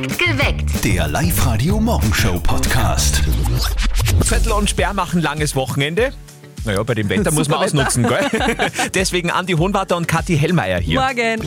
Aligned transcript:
Geweckt. 0.00 0.82
Der 0.82 1.06
Live-Radio-Morgenshow-Podcast. 1.08 3.20
Zettel 4.24 4.52
und 4.52 4.70
Sperr 4.70 4.94
machen 4.94 5.20
langes 5.20 5.54
Wochenende. 5.54 6.14
Naja, 6.64 6.82
bei 6.84 6.94
dem 6.94 7.10
Wetter 7.10 7.30
muss 7.32 7.48
man 7.48 7.68
Super 7.68 7.82
ausnutzen, 7.82 8.04
gell? 8.04 8.26
Deswegen 8.94 9.30
Andi 9.30 9.52
Hohenwarter 9.52 9.98
und 9.98 10.08
Kathi 10.08 10.38
Hellmeier 10.38 10.80
hier. 10.80 11.00
Morgen. 11.00 11.42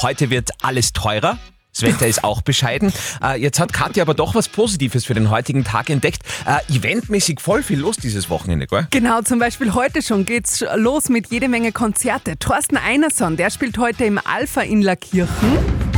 Heute 0.00 0.30
wird 0.30 0.48
alles 0.62 0.94
teurer. 0.94 1.36
Das 1.74 1.82
Wetter 1.82 2.06
ist 2.06 2.24
auch 2.24 2.40
bescheiden. 2.40 2.94
Äh, 3.22 3.38
jetzt 3.40 3.60
hat 3.60 3.74
Kathi 3.74 4.00
aber 4.00 4.14
doch 4.14 4.34
was 4.34 4.48
Positives 4.48 5.04
für 5.04 5.12
den 5.14 5.28
heutigen 5.28 5.62
Tag 5.62 5.90
entdeckt. 5.90 6.22
Äh, 6.46 6.60
eventmäßig 6.74 7.40
voll 7.40 7.62
viel 7.62 7.78
los 7.78 7.96
dieses 7.96 8.30
Wochenende, 8.30 8.68
gell? 8.68 8.86
Genau, 8.90 9.20
zum 9.20 9.38
Beispiel 9.38 9.74
heute 9.74 10.00
schon 10.00 10.24
geht's 10.24 10.64
los 10.76 11.10
mit 11.10 11.30
jede 11.30 11.48
Menge 11.48 11.72
Konzerte. 11.72 12.38
Thorsten 12.38 12.78
Einerson, 12.78 13.36
der 13.36 13.50
spielt 13.50 13.76
heute 13.76 14.06
im 14.06 14.18
Alpha 14.24 14.62
in 14.62 14.80
Lackirchen. 14.80 15.89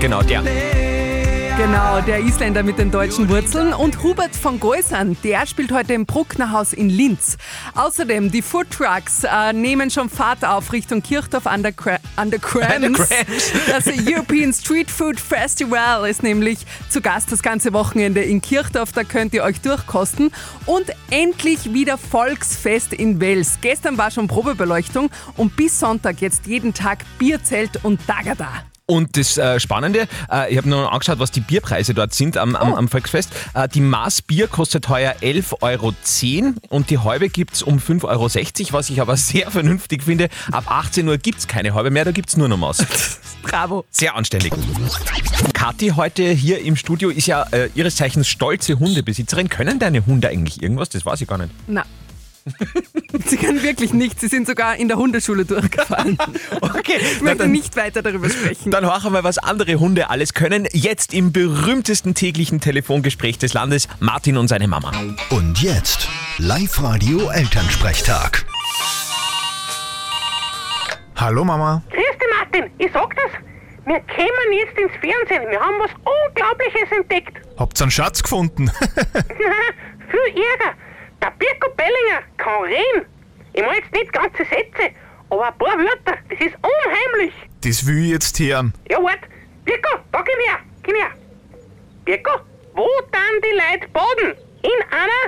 Genau, 0.00 0.22
der. 0.22 0.42
Genau, 1.58 2.00
der 2.00 2.20
Isländer 2.20 2.62
mit 2.62 2.78
den 2.78 2.92
deutschen 2.92 3.28
Wurzeln. 3.28 3.72
Und 3.74 4.00
Hubert 4.04 4.36
von 4.36 4.60
Goisern, 4.60 5.16
der 5.24 5.44
spielt 5.44 5.72
heute 5.72 5.92
im 5.92 6.06
Brucknerhaus 6.06 6.72
in 6.72 6.88
Linz. 6.88 7.36
Außerdem, 7.74 8.30
die 8.30 8.40
Food 8.40 8.70
Trucks 8.70 9.24
äh, 9.24 9.52
nehmen 9.52 9.90
schon 9.90 10.08
Fahrt 10.08 10.44
auf 10.44 10.72
Richtung 10.72 11.02
Kirchdorf 11.02 11.48
an 11.48 11.64
der, 11.64 11.72
Cra 11.72 11.98
an 12.14 12.30
der 12.30 12.38
Krams. 12.38 13.08
Das 13.66 13.88
European 13.88 14.52
Street 14.52 14.88
Food 14.88 15.18
Festival 15.18 16.08
ist 16.08 16.22
nämlich 16.22 16.60
zu 16.88 17.00
Gast 17.00 17.32
das 17.32 17.42
ganze 17.42 17.72
Wochenende 17.72 18.22
in 18.22 18.40
Kirchdorf. 18.40 18.92
Da 18.92 19.02
könnt 19.02 19.34
ihr 19.34 19.42
euch 19.42 19.60
durchkosten. 19.60 20.30
Und 20.64 20.92
endlich 21.10 21.72
wieder 21.74 21.98
Volksfest 21.98 22.92
in 22.92 23.20
Wels. 23.20 23.58
Gestern 23.62 23.98
war 23.98 24.12
schon 24.12 24.28
Probebeleuchtung 24.28 25.10
und 25.36 25.56
bis 25.56 25.80
Sonntag 25.80 26.20
jetzt 26.20 26.46
jeden 26.46 26.72
Tag 26.72 27.00
Bierzelt 27.18 27.84
und 27.84 28.00
Dagada. 28.06 28.62
Und 28.90 29.18
das 29.18 29.36
äh, 29.36 29.60
Spannende, 29.60 30.08
äh, 30.32 30.50
ich 30.50 30.56
habe 30.56 30.66
nur 30.66 30.80
noch 30.80 30.92
angeschaut, 30.92 31.18
was 31.18 31.30
die 31.30 31.40
Bierpreise 31.40 31.92
dort 31.92 32.14
sind 32.14 32.38
am, 32.38 32.56
am, 32.56 32.72
Oh. 32.72 32.76
am 32.76 32.88
Volksfest. 32.88 33.30
Äh, 33.52 33.68
die 33.68 33.82
Maß 33.82 34.22
Bier 34.22 34.48
kostet 34.48 34.88
heuer 34.88 35.14
11,10 35.20 35.62
Euro 35.62 35.92
und 36.70 36.88
die 36.88 36.96
Halbe 36.96 37.28
gibt's 37.28 37.62
um 37.62 37.80
5,60 37.80 38.04
Euro, 38.08 38.72
was 38.72 38.88
ich 38.88 39.02
aber 39.02 39.16
sehr 39.18 39.50
vernünftig 39.50 40.04
finde. 40.04 40.30
Ab 40.52 40.64
18 40.70 41.06
Uhr 41.06 41.18
gibt's 41.18 41.46
keine 41.46 41.74
Halbe 41.74 41.90
mehr, 41.90 42.06
da 42.06 42.12
gibt's 42.12 42.38
nur 42.38 42.48
noch 42.48 42.56
Maß. 42.56 42.86
Bravo. 43.42 43.84
Sehr 43.90 44.14
anständig. 44.16 44.54
Kathi 45.52 45.88
heute 45.94 46.22
hier 46.30 46.60
im 46.62 46.74
Studio 46.74 47.10
ist 47.10 47.26
ja 47.26 47.42
äh, 47.52 47.68
ihres 47.74 47.96
Zeichens 47.96 48.26
stolze 48.26 48.78
Hundebesitzerin. 48.78 49.50
Können 49.50 49.78
deine 49.78 50.06
Hunde 50.06 50.30
eigentlich 50.30 50.62
irgendwas? 50.62 50.88
Das 50.88 51.04
weiß 51.04 51.20
ich 51.20 51.28
gar 51.28 51.36
nicht. 51.36 51.50
Na. 51.66 51.84
Sie 53.26 53.36
können 53.36 53.62
wirklich 53.62 53.92
nicht. 53.92 54.18
Sie 54.20 54.28
sind 54.28 54.46
sogar 54.46 54.76
in 54.76 54.88
der 54.88 54.96
Hundeschule 54.96 55.44
durchgefallen. 55.44 56.16
Okay, 56.60 56.98
Ich 57.00 57.20
möchte 57.20 57.38
dann, 57.44 57.52
nicht 57.52 57.76
weiter 57.76 58.02
darüber 58.02 58.28
sprechen. 58.30 58.70
dann 58.70 58.86
horchen 58.86 59.12
wir, 59.12 59.22
was 59.24 59.36
andere 59.38 59.74
Hunde 59.76 60.08
alles 60.10 60.32
können. 60.34 60.66
Jetzt 60.72 61.12
im 61.14 61.32
berühmtesten 61.32 62.14
täglichen 62.14 62.60
Telefongespräch 62.60 63.38
des 63.38 63.54
Landes, 63.54 63.88
Martin 64.00 64.36
und 64.38 64.48
seine 64.48 64.66
Mama. 64.68 64.92
Und 65.30 65.60
jetzt 65.62 66.08
Live-Radio-Elternsprechtag. 66.38 68.44
Hallo 71.16 71.44
Mama. 71.44 71.82
Grüß 71.90 71.98
dich, 71.98 72.28
Martin. 72.38 72.70
Ich 72.78 72.90
sag 72.92 73.14
das. 73.16 73.32
Wir 73.84 73.98
kommen 74.00 74.52
jetzt 74.52 74.78
ins 74.78 74.92
Fernsehen. 75.00 75.50
Wir 75.50 75.58
haben 75.60 75.74
was 75.80 75.90
Unglaubliches 76.04 76.90
entdeckt. 76.96 77.36
Habt's 77.58 77.82
einen 77.82 77.90
Schatz 77.90 78.22
gefunden? 78.22 78.70
Viel 80.10 80.28
Ärger. 80.30 80.74
Der 81.20 81.32
Birko 81.38 81.70
Bellinger 81.76 82.22
kann 82.48 82.62
reden. 82.64 83.06
Ich 83.52 83.62
meine 83.62 83.78
jetzt 83.78 83.92
nicht 83.92 84.12
ganze 84.12 84.44
Sätze, 84.44 84.94
aber 85.30 85.48
ein 85.48 85.58
paar 85.58 85.78
Wörter. 85.78 86.18
Das 86.28 86.40
ist 86.40 86.56
unheimlich. 86.56 87.34
das 87.62 87.86
will 87.86 88.04
ich 88.04 88.10
jetzt 88.10 88.38
hören. 88.38 88.72
Ja, 88.90 89.02
wart. 89.02 89.20
Birko, 89.64 89.98
da 90.12 90.18
komm 90.18 90.40
her. 90.46 90.58
Komm 90.84 90.94
her. 90.94 91.10
Birko, 92.04 92.40
wo 92.74 92.88
dann 93.12 93.34
die 93.42 93.54
Leute 93.54 93.88
baden? 93.92 94.34
In 94.62 94.80
einer... 94.90 95.22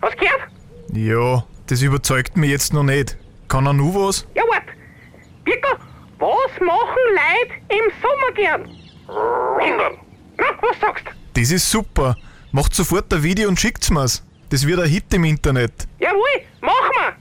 Hast 0.00 0.14
du 0.14 0.18
gehört? 0.18 0.48
Ja, 0.92 1.44
das 1.66 1.82
überzeugt 1.82 2.36
mich 2.36 2.50
jetzt 2.50 2.72
noch 2.72 2.84
nicht. 2.84 3.16
Kann 3.48 3.66
er 3.66 3.72
nur 3.72 3.94
was? 3.94 4.26
Ja, 4.34 4.42
wart. 4.42 4.64
Birko, 5.44 5.76
was 6.18 6.60
machen 6.60 7.02
Leute 7.10 7.54
im 7.68 7.92
Sommer 8.00 8.32
gern? 8.34 8.68
Na, 10.38 10.44
was 10.60 10.80
sagst 10.80 11.06
du? 11.06 11.10
Das 11.34 11.50
ist 11.50 11.68
super. 11.70 12.16
Macht 12.52 12.74
sofort 12.74 13.12
ein 13.12 13.22
Video 13.22 13.48
und 13.48 13.58
schickt's 13.58 13.90
mir's. 13.90 14.22
Das 14.52 14.66
wird 14.66 14.80
ein 14.80 14.86
Hit 14.86 15.14
im 15.14 15.24
Internet. 15.24 15.72
Jawohl, 15.98 16.42
mach 16.60 16.90
mal! 16.98 17.14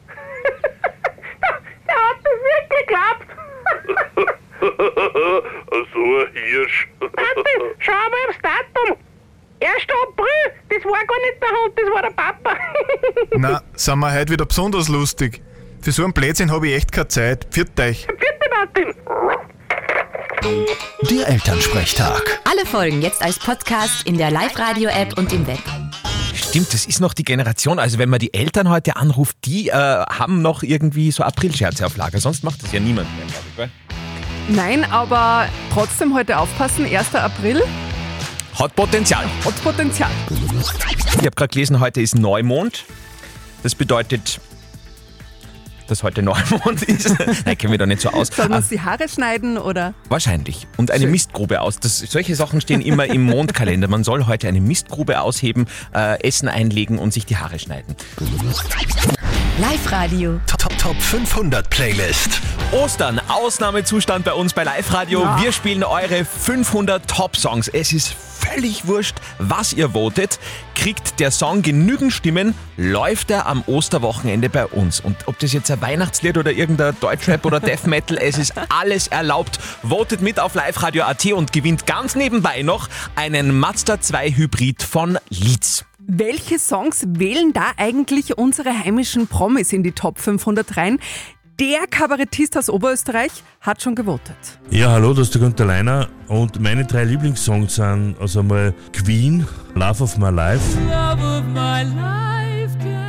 Der 1.87 1.95
hat 1.95 2.17
das 2.25 2.37
wirklich 2.43 2.85
geglaubt! 2.85 3.25
so 5.93 5.99
ein 6.17 6.27
Hirsch. 6.33 6.89
Martin, 6.99 7.61
schau 7.79 7.93
mal 7.93 8.27
aufs 8.27 8.37
Datum! 8.43 8.97
1. 9.61 9.71
April, 10.09 10.43
das 10.67 10.83
war 10.83 11.05
gar 11.05 11.21
nicht 11.21 11.41
der 11.41 11.49
Hund, 11.51 11.73
das 11.77 11.89
war 11.93 12.01
der 12.01 12.09
Papa! 12.09 12.57
Na, 13.37 13.61
sind 13.75 13.99
wir 13.99 14.13
heute 14.13 14.33
wieder 14.33 14.45
besonders 14.45 14.89
lustig. 14.89 15.41
Für 15.81 15.93
so 15.93 16.03
einen 16.03 16.11
Blödsinn 16.11 16.51
habe 16.51 16.67
ich 16.67 16.75
echt 16.75 16.91
keine 16.91 17.07
Zeit. 17.07 17.47
Pfiat 17.49 17.79
euch. 17.79 18.07
Bitte, 18.07 18.49
Martin! 18.53 18.93
Der 21.09 21.29
Elternsprechtag. 21.29 22.41
Alle 22.43 22.65
Folgen 22.65 23.01
jetzt 23.01 23.21
als 23.23 23.39
Podcast 23.39 24.05
in 24.05 24.17
der 24.17 24.31
Live-Radio-App 24.31 25.17
und 25.17 25.31
im 25.31 25.47
Web. 25.47 25.59
Stimmt, 26.51 26.73
das 26.73 26.85
ist 26.85 26.99
noch 26.99 27.13
die 27.13 27.23
Generation. 27.23 27.79
Also 27.79 27.97
wenn 27.97 28.09
man 28.09 28.19
die 28.19 28.33
Eltern 28.33 28.67
heute 28.67 28.97
anruft, 28.97 29.37
die 29.45 29.69
äh, 29.69 29.73
haben 29.73 30.41
noch 30.41 30.63
irgendwie 30.63 31.09
so 31.09 31.23
Aprilscherze 31.23 31.85
auf 31.85 31.95
Lager. 31.95 32.19
Sonst 32.19 32.43
macht 32.43 32.61
das 32.61 32.73
ja 32.73 32.81
niemand 32.81 33.07
mehr, 33.15 33.25
glaube 33.25 33.45
ich. 33.47 33.55
Gell? 33.55 33.69
Nein, 34.57 34.83
aber 34.91 35.47
trotzdem 35.73 36.13
heute 36.13 36.37
aufpassen. 36.37 36.85
1. 36.85 37.15
April 37.15 37.63
Hat 38.59 38.75
Potenzial. 38.75 39.23
hat 39.45 39.63
Potenzial. 39.63 40.11
Ich 40.29 41.17
habe 41.19 41.31
gerade 41.31 41.47
gelesen, 41.53 41.79
heute 41.79 42.01
ist 42.01 42.15
Neumond. 42.15 42.83
Das 43.63 43.73
bedeutet, 43.73 44.41
dass 45.91 46.03
heute 46.03 46.23
Neumond 46.23 46.81
ist. 46.83 47.15
Nein, 47.45 47.57
kennen 47.57 47.71
wir 47.71 47.77
da 47.77 47.85
nicht 47.85 48.01
so 48.01 48.09
aus. 48.09 48.29
Soll 48.29 48.45
man 48.45 48.53
Ah, 48.53 48.57
uns 48.57 48.69
die 48.69 48.79
Haare 48.81 49.07
schneiden 49.09 49.57
oder? 49.57 49.93
Wahrscheinlich. 50.09 50.67
Und 50.77 50.89
eine 50.89 51.01
Schön. 51.03 51.11
Mistgrube 51.11 51.61
aus. 51.61 51.79
Das, 51.79 51.99
solche 51.99 52.35
Sachen 52.35 52.61
stehen 52.61 52.81
immer 52.81 53.05
im 53.05 53.23
Mondkalender. 53.23 53.87
Man 53.87 54.03
soll 54.03 54.25
heute 54.25 54.47
eine 54.47 54.61
Mistgrube 54.61 55.19
ausheben, 55.21 55.65
äh, 55.93 56.21
Essen 56.25 56.47
einlegen 56.47 56.97
und 56.97 57.11
sich 57.13 57.25
die 57.25 57.37
Haare 57.37 57.59
schneiden. 57.59 57.95
Live-Radio. 59.61 60.41
Top, 60.47 60.57
top, 60.57 60.77
top 60.79 60.95
500 60.99 61.69
Playlist. 61.69 62.41
Ostern, 62.71 63.21
Ausnahmezustand 63.27 64.25
bei 64.25 64.33
uns 64.33 64.53
bei 64.53 64.63
Live 64.63 64.91
Radio. 64.91 65.21
Ja. 65.21 65.39
Wir 65.39 65.51
spielen 65.51 65.83
eure 65.83 66.25
500 66.25 67.07
Top-Songs. 67.07 67.67
Es 67.67 67.93
ist 67.93 68.11
völlig 68.11 68.87
wurscht, 68.87 69.17
was 69.37 69.73
ihr 69.73 69.91
votet. 69.91 70.39
Kriegt 70.73 71.19
der 71.19 71.29
Song 71.29 71.61
genügend 71.61 72.11
Stimmen, 72.11 72.55
läuft 72.75 73.29
er 73.29 73.45
am 73.45 73.63
Osterwochenende 73.67 74.49
bei 74.49 74.65
uns. 74.65 74.99
Und 74.99 75.27
ob 75.27 75.37
das 75.37 75.53
jetzt 75.53 75.69
ein 75.69 75.79
Weihnachtslied 75.79 76.39
oder 76.39 76.51
irgendein 76.51 76.99
Deutschrap 76.99 77.45
oder 77.45 77.59
Death 77.59 77.85
Metal, 77.85 78.17
es 78.17 78.39
ist 78.39 78.53
alles 78.69 79.09
erlaubt. 79.09 79.59
Votet 79.83 80.21
mit 80.21 80.39
auf 80.39 80.55
Live 80.55 80.81
Radio 80.81 81.03
AT 81.03 81.33
und 81.33 81.53
gewinnt 81.53 81.85
ganz 81.85 82.15
nebenbei 82.15 82.63
noch 82.63 82.89
einen 83.15 83.59
Mazda 83.59 84.01
2 84.01 84.31
Hybrid 84.31 84.81
von 84.81 85.19
Leeds. 85.29 85.85
Welche 86.13 86.59
Songs 86.59 87.05
wählen 87.07 87.53
da 87.53 87.71
eigentlich 87.77 88.37
unsere 88.37 88.77
heimischen 88.77 89.27
Promis 89.27 89.71
in 89.71 89.81
die 89.81 89.93
Top 89.93 90.19
500 90.19 90.75
rein? 90.75 90.99
Der 91.57 91.87
Kabarettist 91.89 92.57
aus 92.57 92.69
Oberösterreich 92.69 93.31
hat 93.61 93.81
schon 93.81 93.95
gewotet. 93.95 94.35
Ja, 94.71 94.89
hallo, 94.91 95.13
das 95.13 95.27
ist 95.27 95.35
der 95.35 95.41
Günther 95.41 95.63
Leiner 95.63 96.09
und 96.27 96.59
meine 96.59 96.83
drei 96.83 97.05
Lieblingssongs 97.05 97.75
sind 97.75 98.17
also 98.19 98.41
einmal 98.41 98.73
Queen, 98.91 99.47
Love 99.73 100.03
of 100.03 100.17
My 100.17 100.31
Life. 100.31 100.77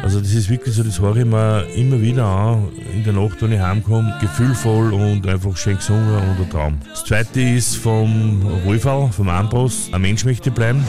Also 0.05 0.21
das 0.21 0.33
ist 0.33 0.49
wirklich 0.49 0.73
so, 0.73 0.85
das 0.85 1.01
höre 1.01 1.17
ich 1.17 1.25
mir 1.25 1.67
immer 1.75 2.01
wieder 2.01 2.25
an, 2.25 2.69
in 2.95 3.03
der 3.03 3.15
Nacht, 3.15 3.43
wenn 3.43 3.51
ich 3.51 3.61
heimkomme, 3.61 4.17
gefühlvoll 4.21 4.93
und 4.93 5.27
einfach 5.27 5.57
schön 5.57 5.75
gesungen 5.77 6.15
und 6.19 6.41
ein 6.41 6.51
Traum. 6.51 6.79
Das 6.89 7.05
zweite 7.05 7.41
ist 7.41 7.79
vom 7.79 8.45
Wolfall, 8.65 9.11
vom 9.11 9.29
Ambros, 9.29 9.91
Ein 9.91 10.03
Mensch 10.03 10.25
möchte 10.25 10.53
bleiben. 10.53 10.85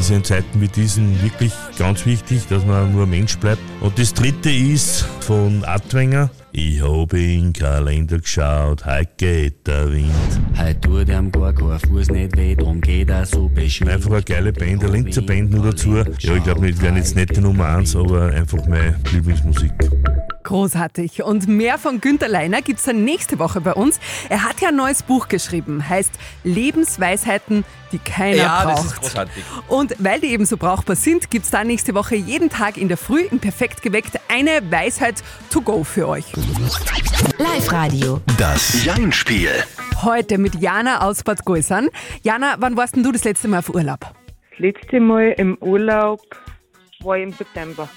Ist 0.00 0.10
in 0.10 0.24
Zeiten 0.24 0.62
wie 0.62 0.68
diesen 0.68 1.22
wirklich 1.22 1.52
ganz 1.78 2.06
wichtig, 2.06 2.46
dass 2.48 2.64
man 2.64 2.90
nur 2.90 3.02
ein 3.02 3.10
Mensch 3.10 3.36
bleibt. 3.36 3.60
Und 3.82 3.98
das 3.98 4.14
dritte 4.14 4.50
ist 4.50 5.02
von 5.20 5.62
Adwenger. 5.66 6.30
Ich 6.52 6.80
habe 6.80 7.20
in 7.20 7.52
Kalender 7.52 8.18
geschaut, 8.18 8.86
heute 8.86 9.10
geht 9.18 9.66
der 9.66 9.92
Wind. 9.92 10.10
Heute 10.56 10.80
tut 10.80 11.08
ihm 11.10 11.30
gar 11.30 11.52
kein 11.52 11.78
Fuß 11.78 12.08
nicht 12.12 12.34
weh, 12.34 12.56
drum 12.56 12.80
geht 12.80 13.10
er 13.10 13.26
so 13.26 13.46
beschwingt. 13.48 13.92
Einfach 13.92 14.12
eine 14.12 14.22
geile 14.22 14.52
Band, 14.54 14.82
eine 14.82 14.92
Linzer 14.92 15.20
Band 15.20 15.50
nur 15.50 15.64
dazu. 15.70 15.96
Ja, 15.96 16.34
ich 16.34 16.44
glaube, 16.44 16.62
wir 16.62 16.80
werden 16.80 16.96
jetzt 16.96 17.14
nicht 17.14 17.36
die 17.36 17.40
Nummer 17.42 17.66
eins, 17.66 17.94
aber 17.94 18.32
einfach 18.32 18.66
meine 18.66 18.96
Lieblingsmusik. 19.12 19.72
Großartig. 20.50 21.22
Und 21.22 21.46
mehr 21.46 21.78
von 21.78 22.00
Günter 22.00 22.26
Leiner 22.26 22.60
gibt 22.60 22.80
es 22.80 22.84
dann 22.86 23.04
nächste 23.04 23.38
Woche 23.38 23.60
bei 23.60 23.72
uns. 23.72 24.00
Er 24.28 24.42
hat 24.42 24.60
ja 24.60 24.70
ein 24.70 24.74
neues 24.76 25.04
Buch 25.04 25.28
geschrieben, 25.28 25.88
heißt 25.88 26.10
Lebensweisheiten, 26.42 27.64
die 27.92 27.98
keiner 27.98 28.36
Ja, 28.36 28.64
braucht. 28.64 28.78
das 28.78 28.84
ist 28.86 29.00
großartig. 29.00 29.44
Und 29.68 29.94
weil 30.00 30.18
die 30.18 30.26
eben 30.26 30.44
so 30.46 30.56
brauchbar 30.56 30.96
sind, 30.96 31.30
gibt 31.30 31.44
es 31.44 31.52
dann 31.52 31.68
nächste 31.68 31.94
Woche 31.94 32.16
jeden 32.16 32.50
Tag 32.50 32.78
in 32.78 32.88
der 32.88 32.96
Früh 32.96 33.20
im 33.30 33.38
Perfekt 33.38 33.80
geweckt 33.82 34.18
eine 34.28 34.60
Weisheit 34.72 35.22
to 35.50 35.60
go 35.60 35.84
für 35.84 36.08
euch. 36.08 36.24
Live-Radio. 37.38 38.20
Das 38.36 38.84
Jein-Spiel. 38.84 39.50
Heute 40.02 40.36
mit 40.38 40.56
Jana 40.56 41.02
aus 41.02 41.22
Bad 41.22 41.44
Gäusern. 41.44 41.90
Jana, 42.24 42.56
wann 42.58 42.76
warst 42.76 42.96
denn 42.96 43.04
du 43.04 43.12
das 43.12 43.22
letzte 43.22 43.46
Mal 43.46 43.60
auf 43.60 43.68
Urlaub? 43.68 44.00
Das 44.00 44.58
letzte 44.58 44.98
Mal 44.98 45.32
im 45.38 45.56
Urlaub 45.60 46.20
war 47.04 47.16
im 47.18 47.32
September. 47.32 47.88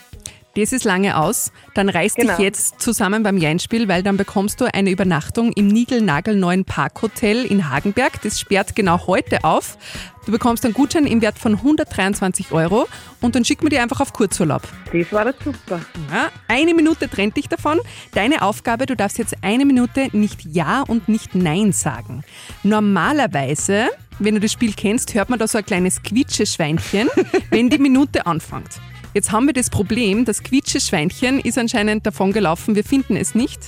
Das 0.56 0.72
ist 0.72 0.84
lange 0.84 1.18
aus. 1.18 1.52
Dann 1.74 1.90
reiß 1.90 2.14
Genau. 2.14 2.36
dich 2.36 2.44
jetzt 2.46 2.80
zusammen 2.80 3.24
beim 3.24 3.38
Jeinspiel, 3.38 3.88
weil 3.88 4.04
dann 4.04 4.18
bekommst 4.18 4.62
du 4.62 4.72
eine 4.72 4.92
Übernachtung 4.92 5.52
im 5.54 5.68
Nigel-Nagel-neuen 5.68 6.64
Parkhotel 6.64 7.44
in 7.46 7.72
Hagenberg. 7.72 8.22
Das 8.22 8.40
sperrt 8.40 8.76
genau 8.76 9.08
heute 9.08 9.44
auf. 9.44 9.80
Du 10.28 10.32
bekommst 10.32 10.64
einen 10.64 10.76
Gutschein 10.76 11.08
im 11.08 11.22
Wert 11.22 11.40
von 11.40 11.56
123 11.56 12.52
Euro 12.52 12.88
und 13.20 13.34
dann 13.34 13.44
schicken 13.44 13.64
wir 13.64 13.72
dir 13.72 13.82
einfach 13.82 14.00
auf 14.00 14.14
Kurzurlaub. 14.14 14.62
Das 14.94 15.12
war 15.12 15.26
jetzt 15.26 15.44
super. 15.44 15.82
Ja, 16.12 16.30
eine 16.48 16.76
Minute 16.76 17.10
trennt 17.10 17.36
dich 17.36 17.50
davon. 17.50 17.80
Deine 18.14 18.44
Aufgabe, 18.44 18.86
du 18.86 18.96
darfst 18.96 19.18
jetzt 19.18 19.36
eine 19.42 19.66
Minute 19.66 20.10
nicht 20.16 20.46
Ja 20.46 20.84
und 20.88 21.10
nicht 21.10 21.34
Nein 21.34 21.72
sagen. 21.74 22.24
Normalerweise, 22.62 23.88
wenn 24.20 24.36
du 24.36 24.40
das 24.40 24.52
Spiel 24.52 24.74
kennst, 24.78 25.16
hört 25.16 25.30
man 25.32 25.40
da 25.40 25.48
so 25.48 25.58
ein 25.58 25.66
kleines 25.66 26.04
Quietscheschweinchen, 26.04 27.10
wenn 27.50 27.72
die 27.72 27.80
Minute 27.80 28.28
anfängt. 28.28 28.70
Jetzt 29.14 29.32
haben 29.32 29.46
wir 29.46 29.54
das 29.54 29.70
Problem, 29.70 30.26
das 30.26 30.42
Quietscheschweinchen 30.44 31.40
ist 31.40 31.58
anscheinend 31.58 32.06
davon 32.06 32.32
gelaufen, 32.34 32.76
wir 32.76 32.84
finden 32.84 33.16
es 33.16 33.36
nicht. 33.36 33.60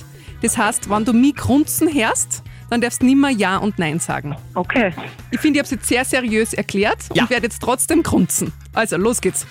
Das 0.42 0.58
heißt, 0.58 0.90
wenn 0.90 1.04
du 1.04 1.12
mich 1.12 1.36
grunzen 1.36 1.92
hörst, 1.92 2.42
dann 2.68 2.80
darfst 2.80 3.00
du 3.00 3.06
nimmer 3.06 3.30
Ja 3.30 3.58
und 3.58 3.78
Nein 3.78 4.00
sagen. 4.00 4.36
Okay. 4.54 4.92
Ich 5.30 5.38
finde, 5.40 5.58
ich 5.58 5.60
habe 5.60 5.66
es 5.66 5.70
jetzt 5.70 5.86
sehr 5.86 6.04
seriös 6.04 6.52
erklärt 6.52 6.98
Ja. 7.14 7.22
und 7.22 7.30
werde 7.30 7.46
jetzt 7.46 7.62
trotzdem 7.62 8.02
grunzen. 8.02 8.52
Also, 8.72 8.96
los 8.96 9.20
geht's. 9.20 9.46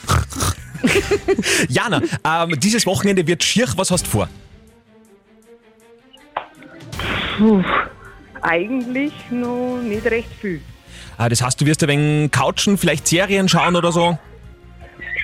Jana, 1.70 2.02
ähm, 2.26 2.60
dieses 2.60 2.86
Wochenende 2.86 3.26
wird 3.26 3.42
schier. 3.44 3.68
Was 3.78 3.90
hast 3.90 4.06
du 4.06 4.10
vor? 4.12 4.30
Puh. 7.38 7.64
Eigentlich 8.42 9.14
noch 9.32 9.80
nicht 9.82 10.06
recht 10.06 10.30
viel. 10.42 10.62
Ah, 11.18 11.30
das 11.30 11.42
heißt, 11.42 11.60
du 11.62 11.66
wirst 11.66 11.82
ein 11.84 11.90
wenig 11.90 12.32
couchen, 12.32 12.78
vielleicht 12.78 13.08
Serien 13.08 13.48
schauen 13.48 13.76
oder 13.76 13.92
so? 13.94 14.20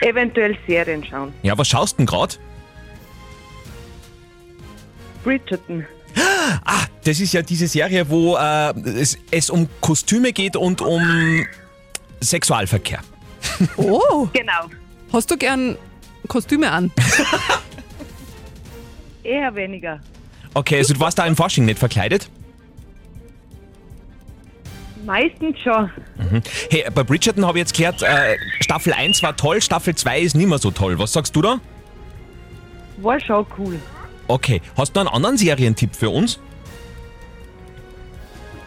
Eventuell 0.02 0.58
Serien 0.68 1.04
schauen. 1.04 1.34
Ja, 1.44 1.58
was 1.58 1.68
schaust 1.68 1.94
du 1.94 1.98
denn 1.98 2.06
gerade? 2.08 2.36
Bridgerton. 5.24 5.86
Ah, 6.66 6.84
das 7.04 7.20
ist 7.20 7.34
ja 7.34 7.42
diese 7.42 7.68
Serie, 7.68 8.10
wo 8.10 8.36
äh, 8.36 8.74
es, 9.00 9.18
es 9.30 9.50
um 9.50 9.70
Kostüme 9.80 10.34
geht 10.34 10.56
und 10.56 10.82
um 10.82 11.46
Sexualverkehr. 12.20 13.00
Oh, 13.78 14.28
Genau. 14.34 14.70
hast 15.14 15.30
du 15.32 15.38
gern 15.38 15.78
Kostüme 16.28 16.72
an? 16.72 16.92
Eher 19.24 19.54
weniger. 19.56 20.00
Okay, 20.54 20.78
also 20.78 20.96
du 20.96 21.00
warst 21.00 21.18
da 21.20 21.26
im 21.26 21.36
Fasching 21.36 21.66
nicht 21.66 21.80
verkleidet? 21.80 22.30
Meistens 25.06 25.58
schon. 25.60 25.90
Hey, 26.70 26.86
bei 26.94 27.04
Bridgerton 27.04 27.46
habe 27.46 27.58
ich 27.58 27.64
jetzt 27.64 27.78
gehört, 27.78 28.02
äh, 28.04 28.38
Staffel 28.60 28.94
1 28.94 29.24
war 29.24 29.36
toll, 29.36 29.62
Staffel 29.62 29.96
2 29.96 30.20
ist 30.20 30.36
nicht 30.36 30.48
mehr 30.48 30.58
so 30.60 30.72
toll. 30.72 31.00
Was 31.00 31.14
sagst 31.14 31.36
du 31.36 31.42
da? 31.42 31.60
War 32.98 33.20
schon 33.20 33.46
cool. 33.58 33.80
Okay, 34.28 34.62
hast 34.78 34.96
du 34.96 35.00
noch 35.00 35.08
einen 35.08 35.16
anderen 35.16 35.38
Serientipp 35.38 35.96
für 35.96 36.10
uns? 36.10 36.40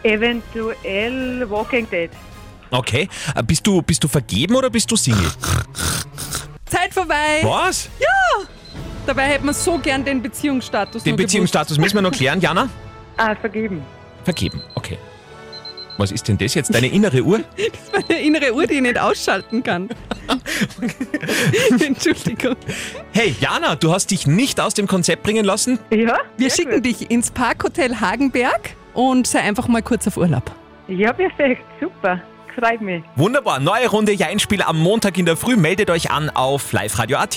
Eventuell 0.03 1.49
Walking 1.49 1.89
Dead. 1.89 2.11
Okay, 2.71 3.07
äh, 3.33 3.43
bist 3.43 3.65
du, 3.65 3.81
bist 3.81 4.03
du 4.03 4.07
vergeben 4.07 4.55
oder 4.55 4.69
bist 4.69 4.91
du 4.91 4.95
Single? 4.95 5.31
Zeit 6.65 6.93
vorbei! 6.93 7.41
Was? 7.43 7.89
Dabei 9.05 9.23
hätten 9.23 9.45
wir 9.45 9.53
so 9.53 9.77
gern 9.77 10.03
den 10.03 10.21
Beziehungsstatus 10.21 11.03
Den 11.03 11.11
noch 11.11 11.17
Beziehungsstatus 11.17 11.77
müssen 11.77 11.95
wir 11.95 12.01
noch 12.01 12.11
klären, 12.11 12.41
Jana? 12.41 12.69
Ah, 13.17 13.35
vergeben. 13.35 13.83
Vergeben. 14.23 14.61
Was 15.97 16.11
ist 16.11 16.27
denn 16.27 16.37
das 16.37 16.53
jetzt? 16.53 16.73
Deine 16.73 16.87
innere 16.87 17.21
Uhr? 17.21 17.39
gewusst. 17.95 18.09
Eine 18.09 18.21
innere 18.21 18.53
Uhr, 18.53 18.67
die 18.67 18.75
ich 18.75 18.81
nicht 18.81 18.99
ausschalten 18.99 19.63
kann. 19.63 19.89
Entschuldigung. 21.85 22.55
Hey, 23.13 23.35
Jana, 23.39 23.75
du 23.75 23.91
hast 23.91 24.11
dich 24.11 24.27
nicht 24.27 24.59
aus 24.59 24.73
dem 24.73 24.87
Konzept 24.87 25.23
bringen 25.23 25.45
lassen? 25.45 25.79
Ja? 25.91 26.17
Wir 26.37 26.49
schicken 26.49 26.75
gut. 26.75 26.85
dich 26.85 27.11
ins 27.11 27.31
Parkhotel 27.31 27.99
Hagenberg 27.99 28.75
und 28.93 29.27
sei 29.27 29.39
einfach 29.39 29.67
mal 29.67 29.81
kurz 29.81 30.07
auf 30.07 30.17
Urlaub. 30.17 30.51
Ja, 30.87 31.13
perfekt. 31.13 31.63
Super. 31.79 32.21
Freut 32.57 32.81
mich. 32.81 33.03
Wunderbar, 33.17 33.59
neue 33.59 33.89
Runde 33.89 34.13
Jeinspiel 34.13 34.61
am 34.61 34.79
Montag 34.79 35.17
in 35.17 35.25
der 35.25 35.35
Früh. 35.35 35.57
Meldet 35.57 35.89
euch 35.89 36.11
an 36.11 36.29
auf 36.29 36.71
liveradio.at. 36.71 37.35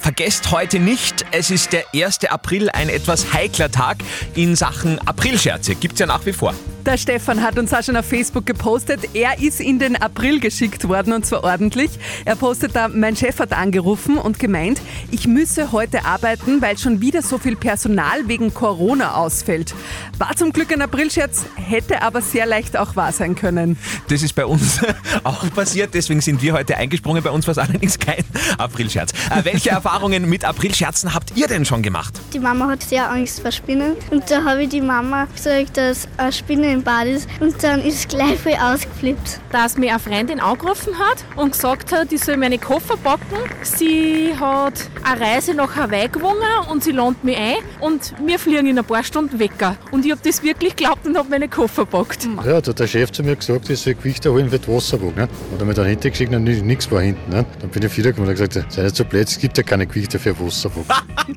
Vergesst 0.00 0.50
heute 0.50 0.78
nicht, 0.78 1.24
es 1.30 1.50
ist 1.50 1.72
der 1.72 1.84
1. 1.94 2.24
April, 2.24 2.70
ein 2.70 2.88
etwas 2.88 3.32
heikler 3.32 3.70
Tag 3.70 3.98
in 4.34 4.56
Sachen 4.56 4.98
Aprilscherze. 5.06 5.74
Gibt's 5.74 6.00
ja 6.00 6.06
nach 6.06 6.24
wie 6.26 6.32
vor. 6.32 6.54
Der 6.84 6.98
Stefan 6.98 7.42
hat 7.42 7.58
uns 7.58 7.72
auch 7.72 7.82
schon 7.84 7.96
auf 7.96 8.06
Facebook 8.06 8.44
gepostet. 8.44 9.14
Er 9.14 9.38
ist 9.38 9.60
in 9.60 9.78
den 9.78 9.94
April 9.94 10.40
geschickt 10.40 10.88
worden 10.88 11.12
und 11.12 11.24
zwar 11.24 11.44
ordentlich. 11.44 11.90
Er 12.24 12.34
postet 12.34 12.74
da, 12.74 12.88
mein 12.88 13.14
Chef 13.14 13.38
hat 13.38 13.52
angerufen 13.52 14.18
und 14.18 14.40
gemeint, 14.40 14.80
ich 15.12 15.28
müsse 15.28 15.70
heute 15.70 16.04
arbeiten, 16.04 16.60
weil 16.60 16.78
schon 16.78 17.00
wieder 17.00 17.22
so 17.22 17.38
viel 17.38 17.54
Personal 17.54 18.26
wegen 18.26 18.52
Corona 18.52 19.14
ausfällt. 19.14 19.76
War 20.18 20.34
zum 20.34 20.52
Glück 20.52 20.72
ein 20.72 20.82
Aprilscherz, 20.82 21.44
hätte 21.54 22.02
aber 22.02 22.20
sehr 22.20 22.46
leicht 22.46 22.76
auch 22.76 22.96
wahr 22.96 23.12
sein 23.12 23.36
können. 23.36 23.78
Das 24.08 24.24
ist 24.24 24.34
bei 24.34 24.44
uns 24.44 24.80
auch 25.22 25.48
passiert, 25.54 25.94
deswegen 25.94 26.20
sind 26.20 26.42
wir 26.42 26.52
heute 26.52 26.76
eingesprungen. 26.76 27.22
Bei 27.22 27.30
uns 27.30 27.46
war 27.46 27.52
es 27.52 27.58
allerdings 27.58 28.00
kein 28.00 28.24
Aprilscherz. 28.58 29.12
Äh, 29.30 29.44
welche 29.44 29.72
Erfahrungen 29.84 30.28
mit 30.28 30.44
Aprilscherzen 30.44 31.12
habt 31.12 31.36
ihr 31.36 31.48
denn 31.48 31.64
schon 31.64 31.82
gemacht? 31.82 32.14
Die 32.32 32.38
Mama 32.38 32.68
hat 32.68 32.84
sehr 32.84 33.10
Angst 33.10 33.40
vor 33.40 33.50
Spinnen 33.50 33.96
und 34.12 34.30
da 34.30 34.44
habe 34.44 34.62
ich 34.62 34.68
die 34.68 34.80
Mama 34.80 35.26
gesagt, 35.34 35.76
dass 35.76 36.06
eine 36.18 36.30
Spinne 36.30 36.72
im 36.72 36.84
Bad 36.84 37.08
ist 37.08 37.28
und 37.40 37.60
dann 37.64 37.82
ist 37.82 38.08
gleich 38.08 38.38
voll 38.38 38.54
ausgeflippt. 38.62 39.40
dass 39.50 39.76
mir 39.76 39.90
eine 39.90 39.98
Freundin 39.98 40.38
angerufen 40.38 40.96
hat 41.00 41.24
und 41.34 41.50
gesagt 41.50 41.90
hat, 41.90 42.12
ich 42.12 42.22
soll 42.24 42.36
meine 42.36 42.58
Koffer 42.58 42.96
packen. 42.96 43.36
Sie 43.62 44.32
hat 44.38 44.88
eine 45.02 45.20
Reise 45.20 45.52
nach 45.52 45.74
Hawaii 45.74 46.08
gewonnen 46.08 46.42
und 46.70 46.84
sie 46.84 46.92
lohnt 46.92 47.24
mich 47.24 47.36
ein 47.36 47.56
und 47.80 48.14
wir 48.24 48.38
fliegen 48.38 48.68
in 48.68 48.78
ein 48.78 48.84
paar 48.84 49.02
Stunden 49.02 49.40
weg. 49.40 49.50
Und 49.90 50.06
ich 50.06 50.12
habe 50.12 50.20
das 50.24 50.44
wirklich 50.44 50.76
geglaubt 50.76 51.06
und 51.08 51.18
habe 51.18 51.28
meine 51.28 51.48
Koffer 51.48 51.84
gepackt. 51.86 52.28
Ja, 52.44 52.60
da 52.60 52.70
hat 52.70 52.78
der 52.78 52.86
Chef 52.86 53.10
zu 53.10 53.24
mir 53.24 53.34
gesagt, 53.34 53.68
ich 53.68 53.80
soll 53.80 53.94
Gewichte 53.94 54.32
holen 54.32 54.48
für 54.48 54.60
die 54.60 54.68
Wasserwagen. 54.68 55.16
Ne? 55.16 55.28
Und 55.50 55.60
er 55.60 55.66
mir 55.66 55.74
dann 55.74 55.86
hintergeschickt 55.86 56.32
und 56.32 56.44
nichts 56.44 56.88
war 56.90 57.02
hinten. 57.02 57.30
Ne? 57.30 57.44
Dann 57.60 57.70
bin 57.70 57.82
ich 57.82 57.96
wiedergekommen 57.96 58.30
und 58.30 58.38
habe 58.38 58.48
gesagt, 58.48 58.72
sei 58.72 58.82
nicht 58.84 58.94
so 58.94 59.04
blöd, 59.04 59.26
es 59.26 59.38
gibt 59.38 59.58
ja 59.58 59.64
keine 59.72 59.86
Gewichte 59.86 60.18
für 60.18 60.38
Wasserwagen. 60.38 60.84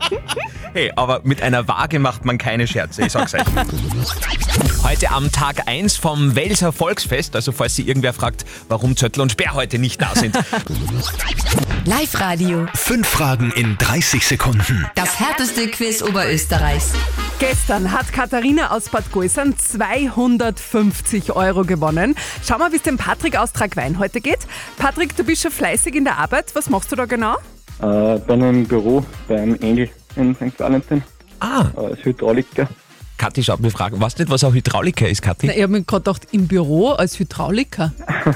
Hey, 0.74 0.92
aber 0.98 1.22
mit 1.24 1.42
einer 1.42 1.70
Waage 1.70 2.00
macht 2.00 2.26
man 2.26 2.38
keine 2.38 2.68
Scherze, 2.68 3.06
ich 3.06 3.14
sag's 3.14 3.34
euch. 3.34 3.44
Heute 4.84 5.10
am 5.12 5.32
Tag 5.32 5.70
1 5.70 5.96
vom 5.96 6.36
Welser 6.36 6.74
Volksfest, 6.74 7.34
also 7.34 7.54
falls 7.54 7.78
sich 7.78 7.88
irgendwer 7.88 8.12
fragt, 8.12 8.44
warum 8.68 8.98
Zöttl 8.98 9.22
und 9.22 9.32
Sperr 9.32 9.54
heute 9.54 9.80
nicht 9.80 10.02
da 10.02 10.14
sind. 10.14 10.38
Live-Radio. 11.86 12.68
Fünf 12.74 13.08
Fragen 13.08 13.54
in 13.56 13.78
30 13.78 14.28
Sekunden. 14.28 14.86
Das 14.96 15.18
härteste 15.18 15.70
Quiz 15.70 16.02
Oberösterreichs. 16.02 16.92
Gestern 17.40 17.94
hat 17.94 18.12
Katharina 18.12 18.72
aus 18.72 18.90
Bad 18.90 19.10
Gäusern 19.14 19.58
250 19.58 21.32
Euro 21.38 21.64
gewonnen. 21.64 22.16
Schau 22.46 22.58
mal, 22.58 22.74
wie 22.74 22.78
es 22.78 22.82
dem 22.82 22.98
Patrick 22.98 23.38
aus 23.38 23.54
Tragwein 23.54 23.98
heute 23.98 24.20
geht. 24.20 24.40
Patrick, 24.78 25.16
du 25.16 25.24
bist 25.24 25.44
schon 25.44 25.52
fleißig 25.52 25.96
in 25.96 26.04
der 26.04 26.18
Arbeit. 26.18 26.54
Was 26.54 26.70
machst 26.70 26.92
du 26.92 26.98
da 26.98 27.06
genau? 27.06 27.38
Äh, 27.82 28.20
bin 28.20 28.42
im 28.42 28.66
Büro 28.66 29.06
beim 29.28 29.56
Engel 29.56 29.90
in 30.16 30.36
St. 30.36 30.60
Valentin 30.60 31.04
Ah, 31.40 31.66
als 31.76 32.04
Hydrauliker. 32.04 32.68
Kathi 33.18 33.44
schaut 33.44 33.60
mir 33.60 33.72
fragen, 33.72 34.00
weißt 34.00 34.18
du 34.20 34.24
nicht, 34.24 34.32
was 34.32 34.44
ein 34.44 34.54
Hydrauliker 34.54 35.08
ist, 35.10 35.22
Kathi? 35.22 35.48
Na, 35.48 35.54
ich 35.56 35.62
habe 35.62 35.72
mir 35.72 35.84
gerade 35.84 36.04
gedacht, 36.04 36.28
im 36.32 36.48
Büro 36.48 36.92
als 36.92 37.20
Hydrauliker. 37.20 37.94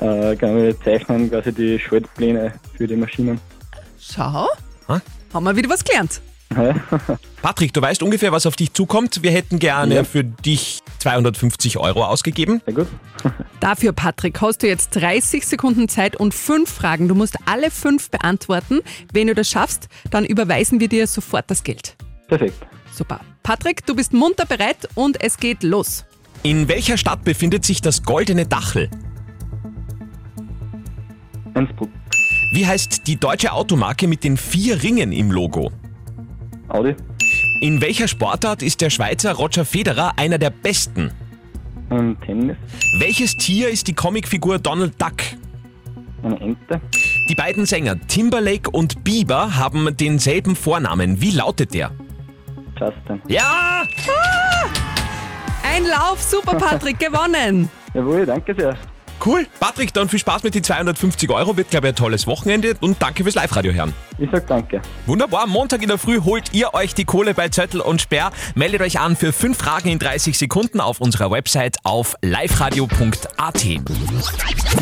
Äh, 0.00 0.36
kann 0.36 0.54
wir 0.56 0.80
zeichnen 0.82 1.28
quasi 1.28 1.52
die 1.52 1.76
Schaltpläne 1.76 2.52
für 2.76 2.86
die 2.86 2.94
Maschinen. 2.94 3.40
Schau, 3.98 4.46
Hä? 4.86 5.00
haben 5.34 5.42
wir 5.44 5.56
wieder 5.56 5.68
was 5.68 5.82
gelernt. 5.82 6.20
Patrick, 7.42 7.72
du 7.72 7.80
weißt 7.82 8.02
ungefähr, 8.02 8.32
was 8.32 8.46
auf 8.46 8.56
dich 8.56 8.72
zukommt. 8.72 9.22
Wir 9.22 9.30
hätten 9.30 9.58
gerne 9.58 9.96
Ja. 9.96 10.04
für 10.04 10.24
dich 10.24 10.80
250 10.98 11.76
Euro 11.78 12.04
ausgegeben. 12.04 12.60
Sehr 12.64 12.74
gut. 12.74 12.86
Dafür, 13.60 13.92
Patrick, 13.92 14.40
hast 14.40 14.62
du 14.62 14.66
jetzt 14.66 14.90
30 14.96 15.46
Sekunden 15.46 15.88
Zeit 15.88 16.16
und 16.16 16.34
fünf 16.34 16.70
Fragen. 16.72 17.06
Du 17.08 17.14
musst 17.14 17.36
alle 17.46 17.70
fünf 17.70 18.10
beantworten. 18.10 18.80
Wenn 19.12 19.26
du 19.28 19.34
das 19.34 19.48
schaffst, 19.48 19.88
dann 20.10 20.24
überweisen 20.24 20.80
wir 20.80 20.88
dir 20.88 21.06
sofort 21.06 21.50
das 21.50 21.62
Geld. 21.62 21.96
Perfekt. 22.28 22.66
Super. 22.92 23.20
Patrick, 23.42 23.86
du 23.86 23.94
bist 23.94 24.12
munter 24.12 24.44
bereit 24.46 24.88
und 24.94 25.22
es 25.22 25.36
geht 25.38 25.62
los. 25.62 26.04
In 26.42 26.68
welcher 26.68 26.96
Stadt 26.96 27.24
befindet 27.24 27.64
sich 27.64 27.80
das 27.82 28.02
Goldene 28.02 28.46
Dachel? 28.46 28.90
Innsbruck. 31.54 31.88
Wie 32.52 32.66
heißt 32.66 33.06
die 33.06 33.16
deutsche 33.16 33.52
Automarke 33.52 34.06
mit 34.08 34.24
den 34.24 34.36
vier 34.36 34.82
Ringen 34.82 35.12
im 35.12 35.30
Logo? 35.30 35.70
Audi. 36.68 36.94
In 37.60 37.80
welcher 37.80 38.08
Sportart 38.08 38.62
ist 38.62 38.80
der 38.80 38.90
Schweizer 38.90 39.32
Roger 39.32 39.64
Federer 39.64 40.12
einer 40.16 40.38
der 40.38 40.50
besten? 40.50 41.10
Und 41.90 42.20
Tennis. 42.22 42.56
Welches 42.98 43.36
Tier 43.36 43.70
ist 43.70 43.88
die 43.88 43.94
Comicfigur 43.94 44.58
Donald 44.58 45.00
Duck? 45.00 45.16
Eine 46.22 46.38
Ente. 46.40 46.80
Die 47.28 47.34
beiden 47.34 47.66
Sänger 47.66 47.96
Timberlake 48.06 48.70
und 48.70 49.04
Bieber 49.04 49.56
haben 49.56 49.96
denselben 49.96 50.56
Vornamen. 50.56 51.20
Wie 51.20 51.30
lautet 51.30 51.74
der? 51.74 51.90
Justin. 52.78 53.20
Ja! 53.28 53.84
Ein 55.62 55.84
Lauf, 55.84 56.22
super 56.22 56.56
Patrick, 56.56 56.98
gewonnen. 56.98 57.70
Jawohl, 57.94 58.26
danke 58.26 58.54
sehr. 58.54 58.76
Cool. 59.24 59.46
Patrick, 59.60 59.92
dann 59.92 60.08
viel 60.08 60.18
Spaß 60.18 60.42
mit 60.42 60.54
den 60.54 60.62
250 60.64 61.30
Euro. 61.30 61.56
Wird, 61.56 61.70
glaube 61.70 61.88
ich, 61.88 61.92
ein 61.92 61.96
tolles 61.96 62.26
Wochenende. 62.26 62.74
Und 62.80 63.00
danke 63.02 63.22
fürs 63.24 63.34
Live-Radio 63.34 63.72
hören. 63.72 63.94
Ich 64.18 64.28
sag 64.30 64.46
danke. 64.46 64.80
Wunderbar. 65.06 65.46
Montag 65.46 65.82
in 65.82 65.88
der 65.88 65.98
Früh 65.98 66.20
holt 66.22 66.52
ihr 66.52 66.74
euch 66.74 66.94
die 66.94 67.04
Kohle 67.04 67.34
bei 67.34 67.48
Zettel 67.48 67.80
und 67.80 68.00
Sperr. 68.00 68.32
Meldet 68.54 68.80
euch 68.80 68.98
an 68.98 69.16
für 69.16 69.32
fünf 69.32 69.58
Fragen 69.58 69.88
in 69.88 69.98
30 69.98 70.36
Sekunden 70.38 70.80
auf 70.80 71.00
unserer 71.00 71.30
Website 71.30 71.76
auf 71.84 72.16
liveradio.at. 72.22 73.66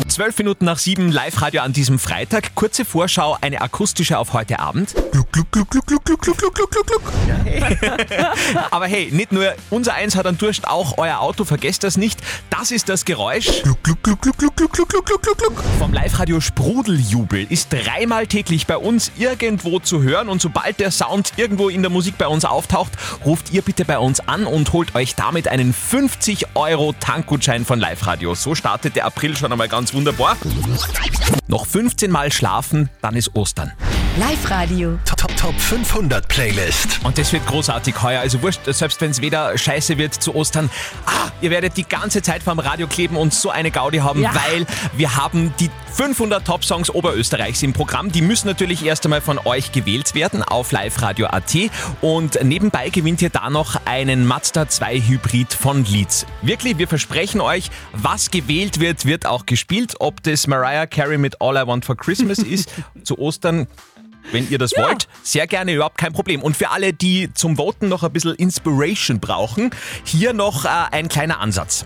Zwölf 0.07 0.37
Minuten 0.39 0.65
nach 0.65 0.79
sieben 0.79 1.11
Live-Radio 1.11 1.61
an 1.61 1.73
diesem 1.73 1.99
Freitag. 1.99 2.55
Kurze 2.55 2.85
Vorschau, 2.85 3.37
eine 3.41 3.61
akustische 3.61 4.17
auf 4.17 4.33
heute 4.33 4.59
Abend. 4.59 4.95
Gluck, 5.11 5.31
gluck, 5.31 5.51
gluck, 5.51 5.69
gluck, 5.69 5.85
gluck, 5.85 6.05
gluck, 6.05 6.21
gluck, 6.21 6.37
gluck, 6.55 6.71
gluck, 6.71 6.87
gluck. 6.87 7.01
Aber 8.71 8.87
hey, 8.87 9.09
nicht 9.11 9.31
nur 9.31 9.53
unser 9.69 9.93
Eins 9.93 10.15
hat 10.15 10.25
einen 10.25 10.37
Durst, 10.37 10.67
auch 10.67 10.97
euer 10.97 11.19
Auto, 11.19 11.43
vergesst 11.43 11.83
das 11.83 11.97
nicht. 11.97 12.19
Das 12.49 12.71
ist 12.71 12.89
das 12.89 13.05
Geräusch 13.05 13.61
Gluck, 13.63 13.83
gluck, 13.83 14.03
gluck, 14.03 14.21
gluck, 14.35 14.55
gluck, 14.55 14.73
gluck, 14.73 14.89
gluck, 14.89 15.05
gluck, 15.05 15.21
gluck, 15.21 15.37
gluck. 15.37 15.63
vom 15.79 15.93
Live-Radio 15.93 16.41
Sprudeljubel. 16.41 17.45
Ist 17.49 17.69
dreimal 17.71 18.27
täglich 18.27 18.67
bei 18.67 18.77
uns 18.77 19.11
irgendwo 19.17 19.79
zu 19.79 20.01
hören 20.01 20.27
und 20.27 20.41
sobald 20.41 20.79
der 20.79 20.91
Sound 20.91 21.33
irgendwo 21.37 21.69
in 21.69 21.81
der 21.81 21.89
Musik 21.89 22.17
bei 22.17 22.27
uns 22.27 22.43
auftaucht, 22.43 22.91
ruft 23.25 23.53
ihr 23.53 23.61
bitte 23.61 23.85
bei 23.85 23.97
uns 23.99 24.19
an 24.19 24.45
und 24.45 24.73
holt 24.73 24.95
euch 24.95 25.15
damit 25.15 25.47
einen 25.47 25.73
50 25.73 26.55
Euro 26.55 26.93
Tankgutschein 26.99 27.63
von 27.63 27.79
Live-Radio. 27.79 28.35
So 28.35 28.55
startet 28.55 28.95
der 28.95 29.05
April 29.05 29.37
schon 29.37 29.51
einmal 29.51 29.69
ganz 29.69 29.93
wunderbar. 29.93 30.35
Noch 31.47 31.65
15 31.65 32.11
Mal 32.11 32.31
schlafen, 32.31 32.89
dann 33.01 33.15
ist 33.15 33.33
Ostern. 33.35 33.71
Live-Radio. 34.19 34.97
Top, 35.05 35.17
Top, 35.19 35.35
Top 35.37 35.59
500 35.59 36.27
Playlist. 36.27 36.99
Und 37.03 37.19
das 37.19 37.31
wird 37.33 37.45
großartig 37.45 38.01
heuer. 38.01 38.19
Also 38.19 38.41
wurscht, 38.41 38.61
selbst 38.65 38.99
wenn 38.99 39.11
es 39.11 39.21
wieder 39.21 39.55
scheiße 39.55 39.99
wird 39.99 40.15
zu 40.15 40.33
Ostern. 40.33 40.71
Ah, 41.05 41.29
ihr 41.39 41.51
werdet 41.51 41.77
die 41.77 41.83
ganze 41.87 42.23
Zeit 42.23 42.41
vorm 42.41 42.57
Radio 42.57 42.87
kleben 42.87 43.15
und 43.15 43.31
so 43.31 43.51
eine 43.51 43.69
Gaudi 43.69 43.99
haben, 43.99 44.21
Ja. 44.23 44.33
weil 44.33 44.65
wir 44.95 45.15
haben 45.17 45.53
die 45.59 45.69
500 45.93 46.43
Top-Songs 46.45 46.89
Oberösterreichs 46.89 47.61
im 47.61 47.73
Programm. 47.73 48.11
Die 48.11 48.23
müssen 48.23 48.47
natürlich 48.47 48.83
erst 48.83 49.05
einmal 49.05 49.21
von 49.21 49.37
euch 49.45 49.71
gewählt 49.71 50.15
werden 50.15 50.41
auf 50.41 50.71
liveradio.at. 50.71 51.55
Und 52.01 52.43
nebenbei 52.43 52.89
gewinnt 52.89 53.21
ihr 53.21 53.29
da 53.29 53.51
noch 53.51 53.75
einen 53.85 54.25
Mazda 54.25 54.67
2 54.67 54.99
Hybrid 54.99 55.53
von 55.53 55.85
Leeds. 55.85 56.25
Wirklich, 56.41 56.79
wir 56.79 56.87
versprechen 56.87 57.39
euch, 57.39 57.69
was 57.93 58.31
gewählt 58.31 58.79
wird, 58.79 59.05
wird 59.05 59.27
auch 59.27 59.45
gespielt. 59.45 59.93
Ob 59.99 60.23
das 60.23 60.47
Mariah 60.47 60.87
Carey 60.87 61.19
mit 61.19 61.39
All 61.39 61.55
I 61.55 61.67
Want 61.67 61.85
for 61.85 61.95
Christmas 61.95 62.37
ist, 62.39 62.69
zu 63.03 63.19
Ostern 63.19 63.67
wenn 64.31 64.49
ihr 64.49 64.57
das 64.57 64.71
wollt, 64.77 65.07
sehr 65.23 65.47
gerne, 65.47 65.73
überhaupt 65.73 65.97
kein 65.97 66.13
Problem. 66.13 66.41
Und 66.41 66.55
für 66.57 66.69
alle, 66.69 66.93
die 66.93 67.33
zum 67.33 67.57
Voten 67.57 67.89
noch 67.89 68.03
ein 68.03 68.11
bisschen 68.11 68.35
Inspiration 68.35 69.19
brauchen, 69.19 69.71
hier 70.03 70.33
noch 70.33 70.65
äh, 70.65 70.69
ein 70.91 71.09
kleiner 71.09 71.39
Ansatz. 71.39 71.85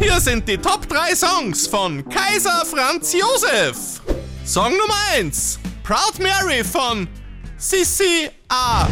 Hier 0.00 0.20
sind 0.20 0.48
die 0.48 0.58
Top 0.58 0.88
3 0.88 1.14
Songs 1.14 1.66
von 1.66 2.08
Kaiser 2.08 2.64
Franz 2.64 3.12
Josef. 3.12 4.00
Song 4.44 4.72
Nummer 4.72 4.94
1. 5.14 5.58
Proud 5.82 6.18
Mary 6.20 6.62
von 6.62 7.08
Sissy 7.56 8.30
A. 8.48 8.86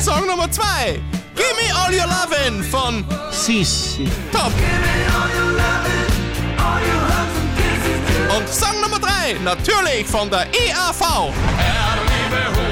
Song 0.00 0.26
Nummer 0.26 0.50
2. 0.50 1.00
Give 1.34 1.54
me 1.56 1.70
all 1.74 1.92
your 1.92 2.06
lovin' 2.06 2.62
von 2.62 3.04
Sissy. 3.30 4.08
Top. 4.32 4.52
Und 8.36 8.46
Song 8.52 8.78
Nummer 8.82 8.98
3, 8.98 9.38
natürlich 9.42 10.06
von 10.06 10.28
der 10.28 10.42
EAV. 10.42 11.00
Herr, 11.56 11.96
liebe 12.04 12.44
Hof, 12.48 12.65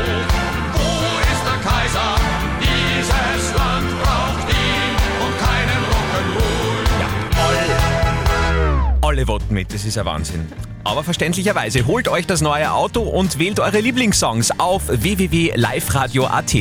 Alle 9.14 9.26
voten 9.26 9.54
mit, 9.54 9.72
das 9.72 9.84
ist 9.84 9.96
ein 9.96 10.04
Wahnsinn. 10.06 10.44
Aber 10.82 11.04
verständlicherweise 11.04 11.86
holt 11.86 12.08
euch 12.08 12.26
das 12.26 12.40
neue 12.40 12.72
Auto 12.72 13.00
und 13.02 13.38
wählt 13.38 13.60
eure 13.60 13.78
Lieblingssongs 13.78 14.58
auf 14.58 14.88
www.liveradio.at. 14.88 16.52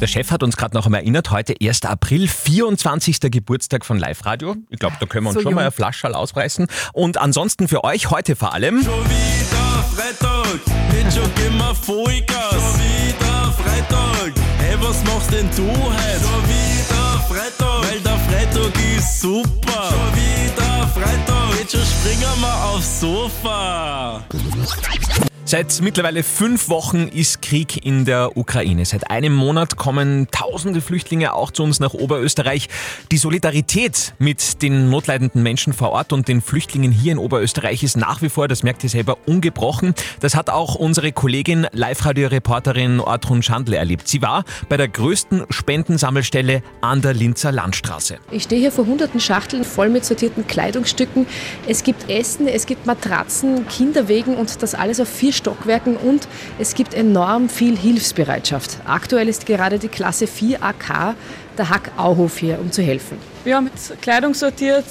Der 0.00 0.06
Chef 0.06 0.30
hat 0.30 0.44
uns 0.44 0.56
gerade 0.56 0.76
noch 0.76 0.86
einmal 0.86 1.00
erinnert, 1.00 1.32
heute 1.32 1.56
1. 1.60 1.86
April, 1.86 2.28
24. 2.28 3.18
Geburtstag 3.32 3.84
von 3.84 3.98
Live 3.98 4.24
Radio. 4.24 4.54
Ich 4.70 4.78
glaube, 4.78 4.94
da 5.00 5.06
können 5.06 5.24
wir 5.24 5.30
uns 5.30 5.34
So 5.34 5.40
schon 5.40 5.50
jung. 5.50 5.54
mal 5.56 5.62
eine 5.62 5.72
Flasche 5.72 6.16
ausreißen. 6.16 6.68
Und 6.92 7.18
ansonsten 7.18 7.66
für 7.66 7.82
euch 7.82 8.10
heute 8.12 8.36
vor 8.36 8.54
allem. 8.54 8.84
Freitag, 8.84 10.46
nicht 10.92 11.16
schon 11.16 11.28
immer 11.48 11.74
Vollgas. 11.74 12.52
Schon 12.52 12.78
wieder 12.78 13.52
Freitag, 13.58 14.32
hey, 14.58 14.76
was 14.80 15.02
machst 15.02 15.32
denn 15.32 15.50
du 15.56 15.66
heute? 15.66 16.20
Schon 16.22 16.44
wieder 16.48 17.24
Freitag, 17.28 17.90
weil 17.90 18.00
der 18.02 18.18
Freitag 18.18 18.72
ist 18.96 19.20
super. 19.20 19.88
Schon 19.90 20.14
wieder 20.14 20.33
Freitag, 20.94 21.58
jetzt 21.58 21.72
springen 21.72 22.40
wir 22.40 22.64
aufs 22.66 23.00
Sofa. 23.00 24.22
Seit 25.46 25.82
mittlerweile 25.82 26.22
fünf 26.22 26.70
Wochen 26.70 27.06
ist 27.06 27.42
Krieg 27.42 27.84
in 27.84 28.06
der 28.06 28.34
Ukraine. 28.34 28.86
Seit 28.86 29.10
einem 29.10 29.34
Monat 29.34 29.76
kommen 29.76 30.26
tausende 30.30 30.80
Flüchtlinge 30.80 31.34
auch 31.34 31.50
zu 31.50 31.62
uns 31.62 31.80
nach 31.80 31.92
Oberösterreich. 31.92 32.70
Die 33.12 33.18
Solidarität 33.18 34.14
mit 34.18 34.62
den 34.62 34.88
notleidenden 34.88 35.42
Menschen 35.42 35.74
vor 35.74 35.90
Ort 35.90 36.14
und 36.14 36.28
den 36.28 36.40
Flüchtlingen 36.40 36.90
hier 36.90 37.12
in 37.12 37.18
Oberösterreich 37.18 37.82
ist 37.82 37.98
nach 37.98 38.22
wie 38.22 38.30
vor, 38.30 38.48
das 38.48 38.62
merkt 38.62 38.84
ihr 38.84 38.88
selber, 38.88 39.18
ungebrochen. 39.26 39.92
Das 40.20 40.34
hat 40.34 40.48
auch 40.48 40.76
unsere 40.76 41.12
Kollegin, 41.12 41.66
Live-Radio-Reporterin 41.72 43.00
Ortrun 43.00 43.42
Schandle 43.42 43.76
erlebt. 43.76 44.08
Sie 44.08 44.22
war 44.22 44.44
bei 44.70 44.78
der 44.78 44.88
größten 44.88 45.44
Spendensammelstelle 45.50 46.62
an 46.80 47.02
der 47.02 47.12
Linzer 47.12 47.52
Landstraße. 47.52 48.16
Ich 48.30 48.44
stehe 48.44 48.62
hier 48.62 48.72
vor 48.72 48.86
hunderten 48.86 49.20
Schachteln 49.20 49.64
voll 49.64 49.90
mit 49.90 50.06
sortierten 50.06 50.46
Kleidungsstücken. 50.46 51.26
Es 51.68 51.82
gibt 51.82 52.08
Essen, 52.08 52.48
es 52.48 52.64
gibt 52.64 52.86
Matratzen, 52.86 53.68
Kinderwegen 53.68 54.36
und 54.36 54.62
das 54.62 54.74
alles 54.74 55.00
auf 55.00 55.08
vier 55.10 55.33
Stockwerken 55.34 55.96
und 55.96 56.26
es 56.58 56.74
gibt 56.74 56.94
enorm 56.94 57.48
viel 57.48 57.76
Hilfsbereitschaft. 57.76 58.78
Aktuell 58.86 59.28
ist 59.28 59.46
gerade 59.46 59.78
die 59.78 59.88
Klasse 59.88 60.26
4 60.26 60.62
AK 60.62 61.14
der 61.58 61.70
Hack 61.70 61.92
Auhof 61.96 62.38
hier, 62.38 62.58
um 62.60 62.72
zu 62.72 62.82
helfen. 62.82 63.18
Wir 63.44 63.56
haben 63.56 63.66
jetzt 63.66 64.00
Kleidung 64.00 64.34
sortiert, 64.34 64.84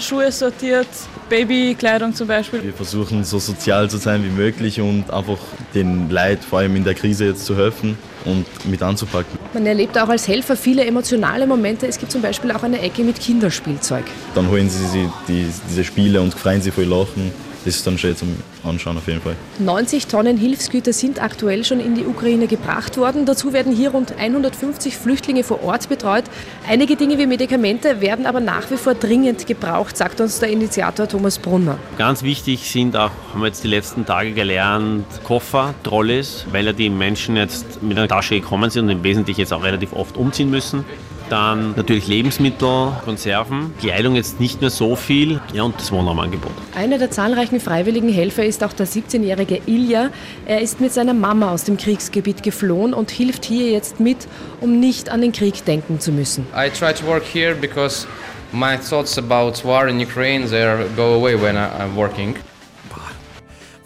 Schuhe 0.00 0.30
sortiert, 0.32 0.86
Babykleidung 1.28 2.14
zum 2.14 2.28
Beispiel. 2.28 2.62
Wir 2.62 2.72
versuchen 2.72 3.24
so 3.24 3.38
sozial 3.38 3.90
zu 3.90 3.98
sein 3.98 4.24
wie 4.24 4.30
möglich 4.30 4.80
und 4.80 5.10
einfach 5.10 5.38
den 5.74 6.08
Leid, 6.08 6.38
vor 6.42 6.60
allem 6.60 6.76
in 6.76 6.84
der 6.84 6.94
Krise 6.94 7.26
jetzt 7.26 7.44
zu 7.44 7.56
helfen 7.56 7.98
und 8.24 8.46
mit 8.66 8.82
anzupacken. 8.82 9.38
Man 9.52 9.66
erlebt 9.66 9.98
auch 9.98 10.08
als 10.08 10.28
Helfer 10.28 10.56
viele 10.56 10.84
emotionale 10.84 11.46
Momente. 11.46 11.86
Es 11.86 11.98
gibt 11.98 12.12
zum 12.12 12.22
Beispiel 12.22 12.52
auch 12.52 12.62
eine 12.62 12.80
Ecke 12.80 13.02
mit 13.02 13.20
Kinderspielzeug. 13.20 14.04
Dann 14.34 14.48
holen 14.48 14.70
sie 14.70 14.86
sich 14.86 15.08
die, 15.26 15.46
diese 15.68 15.84
Spiele 15.84 16.20
und 16.20 16.34
freuen 16.34 16.62
sich 16.62 16.72
voll 16.72 16.84
lachen. 16.84 17.32
Das 17.64 17.76
ist 17.76 17.86
dann 17.86 17.98
schön 17.98 18.16
zum 18.16 18.36
Anschauen 18.64 18.96
auf 18.96 19.06
jeden 19.08 19.20
Fall. 19.20 19.36
90 19.58 20.06
Tonnen 20.06 20.36
Hilfsgüter 20.36 20.92
sind 20.92 21.20
aktuell 21.22 21.64
schon 21.64 21.80
in 21.80 21.94
die 21.94 22.06
Ukraine 22.06 22.46
gebracht 22.46 22.96
worden. 22.96 23.26
Dazu 23.26 23.52
werden 23.52 23.74
hier 23.74 23.90
rund 23.90 24.14
150 24.16 24.96
Flüchtlinge 24.96 25.44
vor 25.44 25.62
Ort 25.62 25.88
betreut. 25.88 26.24
Einige 26.68 26.96
Dinge 26.96 27.18
wie 27.18 27.26
Medikamente 27.26 28.00
werden 28.00 28.26
aber 28.26 28.40
nach 28.40 28.70
wie 28.70 28.76
vor 28.76 28.94
dringend 28.94 29.46
gebraucht, 29.46 29.96
sagt 29.96 30.20
uns 30.20 30.38
der 30.38 30.50
Initiator 30.50 31.08
Thomas 31.08 31.38
Brunner. 31.38 31.78
Ganz 31.98 32.22
wichtig 32.22 32.70
sind 32.70 32.96
auch, 32.96 33.10
haben 33.32 33.40
wir 33.40 33.48
jetzt 33.48 33.64
die 33.64 33.68
letzten 33.68 34.06
Tage 34.06 34.32
gelernt, 34.32 35.04
Koffer, 35.24 35.74
Trolleys, 35.82 36.46
weil 36.52 36.66
ja 36.66 36.72
die 36.72 36.90
Menschen 36.90 37.36
jetzt 37.36 37.82
mit 37.82 37.98
einer 37.98 38.08
Tasche 38.08 38.40
gekommen 38.40 38.70
sind 38.70 38.84
und 38.84 38.90
im 38.90 39.02
Wesentlichen 39.02 39.40
jetzt 39.40 39.52
auch 39.52 39.62
relativ 39.62 39.92
oft 39.92 40.16
umziehen 40.16 40.50
müssen. 40.50 40.84
Dann 41.28 41.74
natürlich 41.76 42.08
Lebensmittel, 42.08 42.92
Konserven, 43.04 43.74
Kleidung 43.80 44.14
jetzt 44.14 44.40
nicht 44.40 44.60
mehr 44.60 44.70
so 44.70 44.96
viel 44.96 45.40
ja, 45.52 45.62
und 45.62 45.74
das 45.76 45.92
Wohnraumangebot. 45.92 46.52
Einer 46.74 46.98
der 46.98 47.10
zahlreichen 47.10 47.60
freiwilligen 47.60 48.08
Helfer 48.08 48.44
ist 48.44 48.64
auch 48.64 48.72
der 48.72 48.86
17-jährige 48.86 49.60
Ilja. 49.66 50.08
Er 50.46 50.60
ist 50.60 50.80
mit 50.80 50.92
seiner 50.92 51.14
Mama 51.14 51.52
aus 51.52 51.64
dem 51.64 51.76
Kriegsgebiet 51.76 52.42
geflohen 52.42 52.94
und 52.94 53.10
hilft 53.10 53.44
hier 53.44 53.70
jetzt 53.70 54.00
mit, 54.00 54.26
um 54.60 54.80
nicht 54.80 55.10
an 55.10 55.20
den 55.20 55.32
Krieg 55.32 55.64
denken 55.64 56.00
zu 56.00 56.12
müssen. 56.12 56.46
I 56.54 56.70
try 56.70 56.94
to 56.94 57.06
work 57.06 57.24
here 57.24 57.54
because 57.54 58.06
my 58.52 58.78
thoughts 58.78 59.18
about 59.18 59.64
war 59.64 59.88
in 59.88 60.00
Ukraine 60.00 60.48
they 60.48 60.64
go 60.96 61.14
away 61.14 61.34
when 61.34 61.56
I, 61.56 61.68
I'm 61.82 61.94
working. 61.94 62.36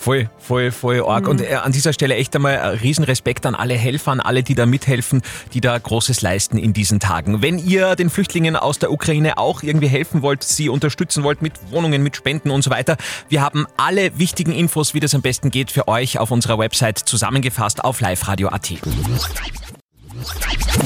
Voll, 0.02 0.28
voll, 0.37 0.73
voll 0.73 1.00
arg. 1.06 1.25
Mhm. 1.25 1.30
Und 1.30 1.40
äh, 1.42 1.54
an 1.54 1.71
dieser 1.71 1.92
Stelle 1.92 2.16
echt 2.16 2.35
einmal 2.35 2.54
äh, 2.54 2.66
Riesenrespekt 2.66 3.47
an 3.47 3.54
alle 3.54 3.75
Helfer, 3.75 4.11
an 4.11 4.18
alle, 4.18 4.42
die 4.42 4.56
da 4.56 4.66
mithelfen, 4.66 5.23
die 5.52 5.61
da 5.61 5.78
Großes 5.78 6.23
leisten 6.23 6.59
in 6.59 6.73
diesen 6.73 6.99
Tagen. 6.99 7.40
Wenn 7.40 7.56
ihr 7.56 7.94
den 7.94 8.11
Flüchtlingen 8.11 8.56
aus 8.56 8.80
der 8.80 8.90
Ukraine 8.90 9.38
auch 9.38 9.62
irgendwie 9.62 9.87
helfen 9.87 10.23
wollt, 10.23 10.42
sie 10.42 10.68
unterstützen 10.68 11.23
wollt 11.23 11.40
mit 11.40 11.52
Wohnungen, 11.71 12.02
mit 12.02 12.16
Spenden 12.16 12.50
und 12.50 12.62
so 12.62 12.71
weiter, 12.71 12.97
wir 13.28 13.42
haben 13.42 13.64
alle 13.76 14.18
wichtigen 14.18 14.50
Infos, 14.50 14.92
wie 14.92 14.99
das 14.99 15.14
am 15.14 15.23
besten 15.23 15.50
geht, 15.50 15.71
für 15.71 15.87
euch 15.87 16.18
auf 16.18 16.32
unserer 16.32 16.59
Website 16.59 16.99
zusammengefasst 16.99 17.85
auf 17.85 18.00
liveradio.at. 18.00 18.73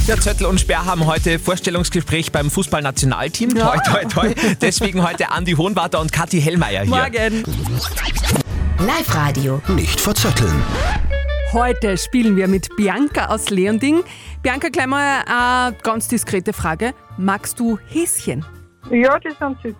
Ja, 0.07 0.21
Zöttl 0.21 0.45
und 0.45 0.61
Sperr 0.61 0.85
haben 0.85 1.07
heute 1.07 1.39
Vorstellungsgespräch 1.39 2.33
beim 2.33 2.51
Fußballnationalteam. 2.51 3.55
Toi, 3.55 3.79
toi, 3.79 4.05
toi. 4.05 4.35
Deswegen 4.61 5.03
heute 5.03 5.31
Andi 5.31 5.53
Hohenwarter 5.53 6.01
und 6.01 6.13
Kathi 6.13 6.39
Hellmeier 6.39 6.83
hier. 6.83 6.91
Morgen. 6.91 8.45
Live-Radio. 8.79 9.63
Nicht 9.69 10.01
verzetteln. 10.01 10.63
Heute 11.53 11.97
spielen 11.97 12.37
wir 12.37 12.47
mit 12.47 12.69
Bianca 12.77 13.27
aus 13.27 13.49
Leonding. 13.49 14.03
Bianca, 14.43 14.69
gleich 14.69 14.87
mal 14.87 15.23
eine 15.27 15.77
ganz 15.83 16.09
diskrete 16.09 16.53
Frage. 16.53 16.93
Magst 17.17 17.59
du 17.59 17.79
Häschen? 17.89 18.45
Ja, 18.91 19.19
die 19.19 19.31
sind 19.31 19.57
süß. 19.63 19.75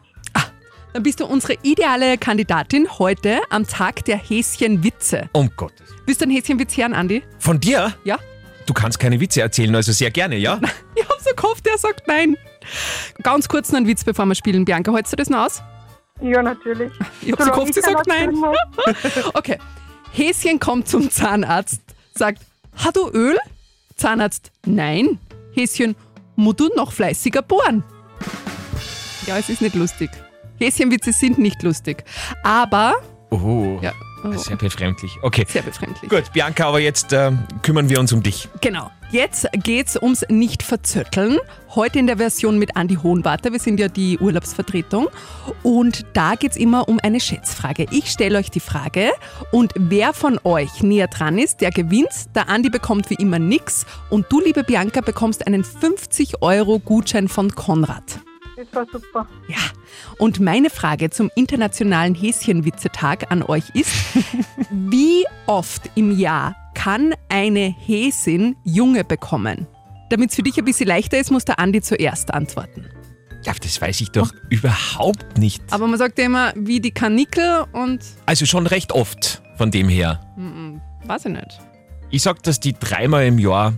Dann 0.95 1.03
bist 1.03 1.21
du 1.21 1.27
unsere 1.27 1.59
ideale 1.63 2.17
Kandidatin 2.17 2.89
heute 2.99 3.41
am 3.51 3.67
Tag 3.67 4.03
der 4.07 4.17
Häschenwitze. 4.17 5.29
Um 5.35 5.51
Gottes. 5.55 5.91
Willst 6.07 6.23
du 6.23 6.25
einen 6.25 6.35
Häschenwitz 6.35 6.75
hören, 6.79 6.95
Andi? 6.95 7.23
Von 7.39 7.61
dir? 7.61 7.93
Ja. 8.05 8.19
Du 8.65 8.73
kannst 8.73 8.99
keine 8.99 9.21
Witze 9.21 9.43
erzählen, 9.43 9.75
also 9.75 9.93
sehr 9.93 10.11
gerne, 10.11 10.37
ja? 10.37 10.59
Ich 10.95 11.07
hab 11.07 11.21
so 11.21 11.31
gehofft, 11.37 11.67
der 11.67 11.77
sagt 11.77 12.09
nein. 12.09 12.37
Ganz 13.23 13.47
kurz 13.47 13.71
noch 13.71 13.79
ein 13.79 13.87
Witz, 13.87 14.05
bevor 14.05 14.25
wir 14.25 14.35
spielen. 14.35 14.65
Bianca, 14.65 14.93
hältst 14.95 15.13
du 15.13 15.17
das 15.17 15.29
noch 15.29 15.45
aus? 15.45 15.63
Ja, 16.21 16.43
natürlich. 16.43 16.93
Ich 17.23 17.33
hab 17.33 17.43
so 17.43 17.51
gehofft, 17.51 17.75
sie 17.75 17.81
sagt 17.81 18.07
nein. 18.07 18.35
Okay. 19.35 19.59
Häschen 20.13 20.59
kommt 20.61 20.89
zum 20.89 21.11
Zahnarzt, 21.11 21.83
sagt, 22.15 22.43
hast 22.77 22.97
du 22.97 23.09
Öl? 23.11 23.37
Zahnarzt, 23.97 24.51
nein. 24.65 25.19
Häschen, 25.53 25.95
musst 26.37 26.61
du 26.61 26.69
noch 26.75 26.93
fleißiger 26.93 27.43
bohren? 27.43 27.83
Ja, 29.27 29.37
es 29.39 29.49
ist 29.49 29.61
nicht 29.61 29.75
lustig. 29.75 30.11
Häschenwitze 30.59 31.13
sind 31.13 31.39
nicht 31.39 31.63
lustig. 31.63 32.05
Aber, 32.43 32.95
Oh, 33.31 33.79
ja, 33.83 33.93
oh, 34.35 34.39
sehr 34.39 34.57
befremdlich. 34.57 35.19
Okay. 35.23 35.47
sehr 35.49 35.63
befremdlich. 35.63 36.11
Gut, 36.11 36.33
Bianca, 36.33 36.67
aber 36.69 36.81
jetzt 36.81 37.13
äh, 37.13 37.33
kümmern 37.63 37.89
wir 37.89 38.01
uns 38.01 38.13
um 38.13 38.23
dich. 38.23 38.49
Genau. 38.61 38.91
Jetzt 39.13 39.47
geht's 39.53 39.97
ums 40.01 40.25
Nicht-Verzötteln. 40.29 41.39
Heute 41.77 42.01
in 42.01 42.09
der 42.09 42.17
Version 42.17 42.59
mit 42.59 42.77
Andi 42.77 42.97
Hohenwarter. 42.97 43.53
Wir 43.53 43.61
sind 43.61 43.79
ja 43.79 43.87
die 43.87 44.19
Urlaubsvertretung. 44.19 45.09
Und 45.63 46.05
da 46.13 46.35
geht's 46.35 46.57
immer 46.57 46.89
um 46.89 46.99
eine 47.01 47.21
Schätzfrage. 47.21 47.87
Ich 47.93 48.11
stelle 48.11 48.39
euch 48.39 48.51
die 48.51 48.61
Frage 48.61 49.13
und 49.53 49.73
wer 49.77 50.13
von 50.13 50.41
euch 50.43 50.83
näher 50.83 51.07
dran 51.07 51.39
ist, 51.39 51.61
der 51.61 51.71
gewinnt. 51.71 52.35
Der 52.35 52.49
Andi 52.49 52.69
bekommt 52.69 53.09
wie 53.11 53.15
immer 53.15 53.39
nix. 53.39 53.87
Und 54.11 54.27
du, 54.29 54.41
liebe 54.41 54.65
Bianca, 54.65 55.01
bekommst 55.03 55.47
einen 55.47 55.63
50-Euro-Gutschein 55.63 57.29
von 57.29 57.55
Konrad. 57.55 58.21
Das 58.57 58.67
war 58.73 58.87
super. 58.91 59.27
Und 60.19 60.41
meine 60.41 60.71
Frage 60.71 61.11
zum 61.11 61.31
Internationalen 61.35 62.15
Häschenwitzetag 62.15 63.31
an 63.31 63.43
euch 63.43 63.65
ist, 63.75 63.93
wie 64.71 65.25
oft 65.47 65.91
im 65.95 66.19
Jahr 66.19 66.57
kann 66.75 67.15
eine 67.29 67.75
Häsin 67.79 68.57
Junge 68.65 69.05
bekommen? 69.05 69.67
Damit 70.09 70.31
es 70.31 70.37
für 70.37 70.43
dich 70.43 70.57
ein 70.57 70.65
bisschen 70.65 70.87
leichter 70.87 71.19
ist, 71.19 71.31
muss 71.31 71.45
der 71.45 71.59
Andi 71.59 71.83
zuerst 71.83 72.33
antworten. 72.33 72.87
Ja, 73.45 73.53
das 73.61 73.81
weiß 73.81 74.01
ich 74.01 74.11
doch 74.11 74.33
überhaupt 74.51 75.39
nicht. 75.39 75.63
Aber 75.71 75.87
man 75.87 75.99
sagt 75.99 76.19
ja 76.19 76.25
immer, 76.25 76.53
wie 76.57 76.81
die 76.81 76.91
Kanickel 76.91 77.65
und... 77.73 78.01
Also 78.25 78.47
schon 78.47 78.67
recht 78.67 78.93
oft 78.93 79.43
von 79.57 79.71
dem 79.71 79.89
her. 79.89 80.21
Mm, 80.37 80.81
weiß 81.07 81.27
ich 81.27 81.33
nicht. 81.33 81.61
Ich 82.11 82.23
sag, 82.23 82.43
dass 82.43 82.59
die 82.59 82.73
dreimal 82.73 83.27
im 83.27 83.39
Jahr 83.39 83.75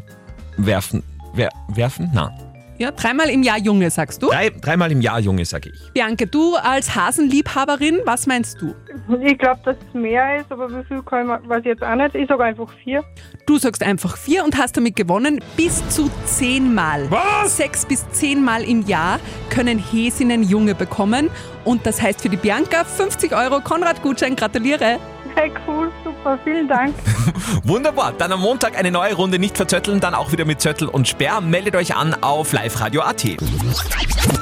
werfen. 0.56 1.02
Wer, 1.34 1.50
werfen? 1.68 2.10
Nein. 2.14 2.47
Ja, 2.78 2.92
dreimal 2.92 3.28
im 3.28 3.42
Jahr 3.42 3.58
Junge, 3.58 3.90
sagst 3.90 4.22
du? 4.22 4.28
Drei, 4.28 4.50
dreimal 4.50 4.92
im 4.92 5.00
Jahr, 5.00 5.18
Junge, 5.18 5.44
sage 5.44 5.70
ich. 5.70 5.92
Bianca, 5.92 6.26
du 6.26 6.54
als 6.54 6.94
Hasenliebhaberin, 6.94 8.02
was 8.04 8.28
meinst 8.28 8.62
du? 8.62 8.72
Ich 9.20 9.36
glaube, 9.36 9.60
dass 9.64 9.76
es 9.76 9.94
mehr 9.94 10.36
ist, 10.36 10.52
aber 10.52 10.70
wie 10.70 10.84
viel 10.84 11.02
kann 11.02 11.28
ich, 11.28 11.48
weiß 11.48 11.58
ich 11.60 11.66
jetzt 11.66 11.82
auch 11.82 11.96
nicht. 11.96 12.14
Ich 12.14 12.28
sage 12.28 12.44
einfach 12.44 12.72
vier. 12.84 13.02
Du 13.46 13.58
sagst 13.58 13.82
einfach 13.82 14.16
vier 14.16 14.44
und 14.44 14.56
hast 14.56 14.76
damit 14.76 14.94
gewonnen. 14.94 15.40
Bis 15.56 15.86
zu 15.88 16.08
zehnmal. 16.24 17.10
Was? 17.10 17.56
Sechs 17.56 17.84
bis 17.84 18.08
zehnmal 18.12 18.62
im 18.62 18.86
Jahr 18.86 19.18
können 19.50 19.78
Häsinnen 19.78 20.44
Junge 20.44 20.76
bekommen. 20.76 21.30
Und 21.64 21.84
das 21.84 22.00
heißt 22.00 22.22
für 22.22 22.28
die 22.28 22.36
Bianca 22.36 22.84
50 22.84 23.34
Euro 23.34 23.60
Konrad-Gutschein. 23.60 24.36
Gratuliere. 24.36 25.00
Hey, 25.34 25.52
cool, 25.66 25.90
super, 26.18 26.38
vielen 26.44 26.68
Dank. 26.68 26.94
Wunderbar. 27.64 28.12
Dann 28.12 28.32
am 28.32 28.40
Montag 28.40 28.76
eine 28.76 28.90
neue 28.90 29.14
Runde 29.14 29.38
nicht 29.38 29.56
verzötteln, 29.56 30.00
dann 30.00 30.14
auch 30.14 30.32
wieder 30.32 30.44
mit 30.44 30.60
Zöttel 30.60 30.88
und 30.88 31.06
Sperr. 31.06 31.40
Meldet 31.40 31.76
euch 31.76 31.94
an 31.94 32.14
auf 32.22 32.52
liveradio.at. 32.52 33.24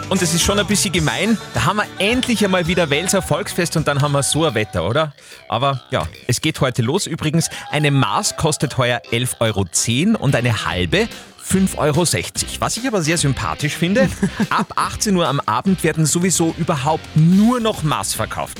Und 0.08 0.22
es 0.22 0.34
ist 0.34 0.42
schon 0.42 0.58
ein 0.58 0.66
bisschen 0.66 0.92
gemein. 0.92 1.36
Da 1.54 1.64
haben 1.64 1.76
wir 1.78 1.86
endlich 1.98 2.44
einmal 2.44 2.66
wieder 2.66 2.90
Welser 2.90 3.22
Volksfest 3.22 3.76
und 3.76 3.88
dann 3.88 4.00
haben 4.02 4.12
wir 4.12 4.22
so 4.22 4.44
ein 4.44 4.54
Wetter, 4.54 4.88
oder? 4.88 5.12
Aber 5.48 5.82
ja, 5.90 6.06
es 6.26 6.40
geht 6.40 6.60
heute 6.60 6.82
los. 6.82 7.06
Übrigens, 7.06 7.50
eine 7.70 7.90
Maß 7.90 8.36
kostet 8.36 8.78
heuer 8.78 9.00
11,10 9.10 9.40
Euro 9.40 10.24
und 10.24 10.34
eine 10.34 10.64
halbe 10.64 11.08
5,60 11.44 11.76
Euro. 11.78 12.06
Was 12.60 12.76
ich 12.76 12.86
aber 12.86 13.02
sehr 13.02 13.18
sympathisch 13.18 13.76
finde, 13.76 14.08
ab 14.50 14.72
18 14.76 15.14
Uhr 15.16 15.28
am 15.28 15.40
Abend 15.40 15.82
werden 15.84 16.06
sowieso 16.06 16.54
überhaupt 16.58 17.04
nur 17.16 17.60
noch 17.60 17.82
Maß 17.82 18.14
verkauft. 18.14 18.58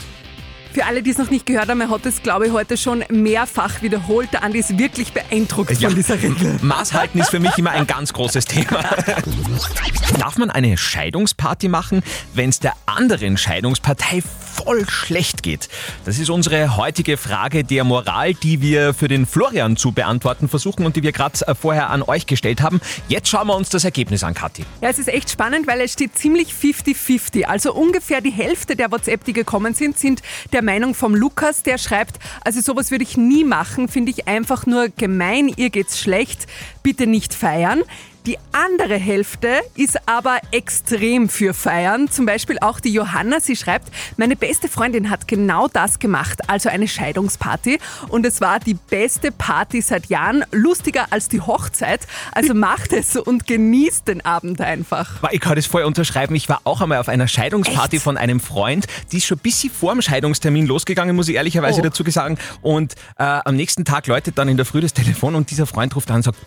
Für 0.77 0.85
alle, 0.85 1.03
die 1.03 1.09
es 1.09 1.17
noch 1.17 1.31
nicht 1.31 1.47
gehört 1.47 1.71
haben, 1.71 1.81
er 1.81 1.89
hat 1.89 2.05
es, 2.05 2.23
glaube 2.23 2.49
ich, 2.49 2.53
heute 2.53 2.77
schon 2.77 3.03
mehrfach 3.09 3.81
wiederholt. 3.81 4.31
Der 4.35 4.43
Andi 4.43 4.59
ist 4.59 4.77
wirklich 4.77 5.11
beeindruckt 5.15 5.71
Ja. 5.81 5.89
von 5.89 5.97
dieser 5.97 6.23
Regel. 6.23 6.59
Maßhalten 6.61 7.19
ist 7.19 7.31
für 7.31 7.41
mich 7.41 7.57
immer 7.57 7.71
ein 7.71 7.87
ganz 7.87 8.13
großes 8.13 8.45
Thema. 8.45 8.83
Darf 10.19 10.37
man 10.37 10.51
eine 10.51 10.77
Scheidungsparty 10.77 11.69
machen, 11.69 12.03
wenn 12.35 12.51
es 12.51 12.61
der 12.61 12.75
anderen 12.85 13.39
Scheidungspartei 13.39 14.23
voll 14.57 14.89
schlecht 14.89 15.43
geht? 15.43 15.69
Das 16.05 16.19
ist 16.19 16.31
unsere 16.31 16.77
heutige 16.77 17.17
Frage 17.17 17.65
der 17.65 17.85
Moral, 17.85 18.35
die 18.35 18.61
wir 18.61 18.95
für 18.95 19.09
den 19.09 19.27
Florian 19.27 19.77
zu 19.77 19.93
beantworten 19.93 20.49
versuchen 20.49 20.87
und 20.87 20.97
die 20.97 21.03
wir 21.03 21.13
gerade 21.13 21.39
vorher 21.61 21.91
an 21.91 22.03
euch 22.03 22.27
gestellt 22.27 22.63
haben. 22.63 22.81
Jetzt 23.09 23.29
schauen 23.29 23.49
wir 23.49 23.57
uns 23.57 23.69
das 23.69 23.85
Ergebnis 23.85 24.25
an, 24.25 24.35
Kathi. 24.35 24.65
Ja, 24.81 24.89
es 24.89 24.99
ist 24.99 25.09
echt 25.09 25.31
spannend, 25.31 25.67
weil 25.67 25.81
es 25.81 25.93
steht 25.93 26.17
ziemlich 26.17 26.53
50-50. 26.53 27.45
Also 27.45 27.75
ungefähr 27.75 28.21
die 28.21 28.31
Hälfte 28.31 28.77
der 28.77 28.91
WhatsApp, 28.91 29.25
die 29.25 29.33
gekommen 29.33 29.75
sind, 29.75 29.99
sind 29.99 30.23
der 30.53 30.63
Meinung 30.63 30.95
vom 30.95 31.15
Lukas, 31.15 31.63
der 31.63 31.79
schreibt, 31.79 32.19
also 32.45 32.61
sowas 32.61 32.91
würde 32.91 33.05
ich 33.05 33.17
nie 33.17 33.45
machen, 33.45 33.89
finde 33.89 34.13
ich 34.13 34.27
einfach 34.27 34.67
nur 34.67 34.89
gemein, 34.89 35.53
ihr 35.57 35.71
geht's 35.71 36.01
schlecht, 36.01 36.47
bitte 36.83 37.07
nicht 37.07 37.35
feiern. 37.35 37.83
Die 38.27 38.39
andere 38.51 38.97
Hälfte 38.97 39.61
ist 39.77 39.97
aber 40.07 40.39
extrem 40.51 41.29
für 41.29 41.55
Feiern. 41.55 42.11
Zum 42.11 42.27
Beispiel 42.27 42.59
auch 42.61 42.81
die 42.81 42.93
Johanna, 42.93 43.39
sie 43.39 43.55
schreibt, 43.55 43.89
meine 44.17 44.35
beste 44.35 44.67
Freundin 44.69 45.11
hat 45.11 45.29
genau 45.29 45.69
das 45.69 46.01
gemacht, 46.01 46.41
also 46.49 46.69
eine 46.69 46.89
Scheidungsparty. 46.89 47.79
Und 48.09 48.27
es 48.27 48.41
war 48.41 48.59
die 48.59 48.75
beste 48.75 49.31
Party 49.31 49.81
seit 49.81 50.07
Jahren, 50.07 50.45
lustiger 50.51 51.07
als 51.11 51.29
die 51.29 51.41
Hochzeit. 51.41 52.01
Also 52.33 52.53
macht 52.53 52.93
es 52.93 53.15
und 53.15 53.47
genießt 53.47 54.09
den 54.09 54.25
Abend 54.25 54.61
einfach. 54.61 55.23
Ich 55.31 55.41
kann 55.41 55.55
das 55.55 55.67
voll 55.67 55.85
unterschreiben. 55.85 56.35
Ich 56.35 56.49
war 56.49 56.63
auch 56.65 56.81
einmal 56.81 56.99
auf 56.99 57.09
einer 57.09 57.29
Scheidungsparty 57.29 58.01
von 58.01 58.17
einem 58.17 58.41
Freund. 58.41 58.87
Die 59.13 59.19
ist 59.19 59.27
schon 59.27 59.39
ein 59.39 59.43
bisschen 59.43 59.71
vor 59.71 59.93
dem 59.93 60.03
Scheidungstermin 60.03 60.67
losgegangen, 60.67 61.15
muss 61.15 61.29
ich 61.29 61.37
ehrlicherweise 61.37 61.81
Oh. 61.81 61.85
dazu 61.85 62.03
sagen. 62.11 62.39
Und 62.61 62.95
äh, 63.19 63.23
am 63.23 63.55
nächsten 63.55 63.85
Tag 63.85 64.09
läutet 64.09 64.37
dann 64.37 64.49
in 64.49 64.57
der 64.57 64.67
Früh 64.67 64.81
das 64.81 64.95
Telefon 64.95 65.37
und 65.37 65.53
dieser 65.53 65.67
Freund 65.67 65.95
ruft 65.95 66.11
an 66.11 66.17
und 66.17 66.23
sagt, 66.23 66.39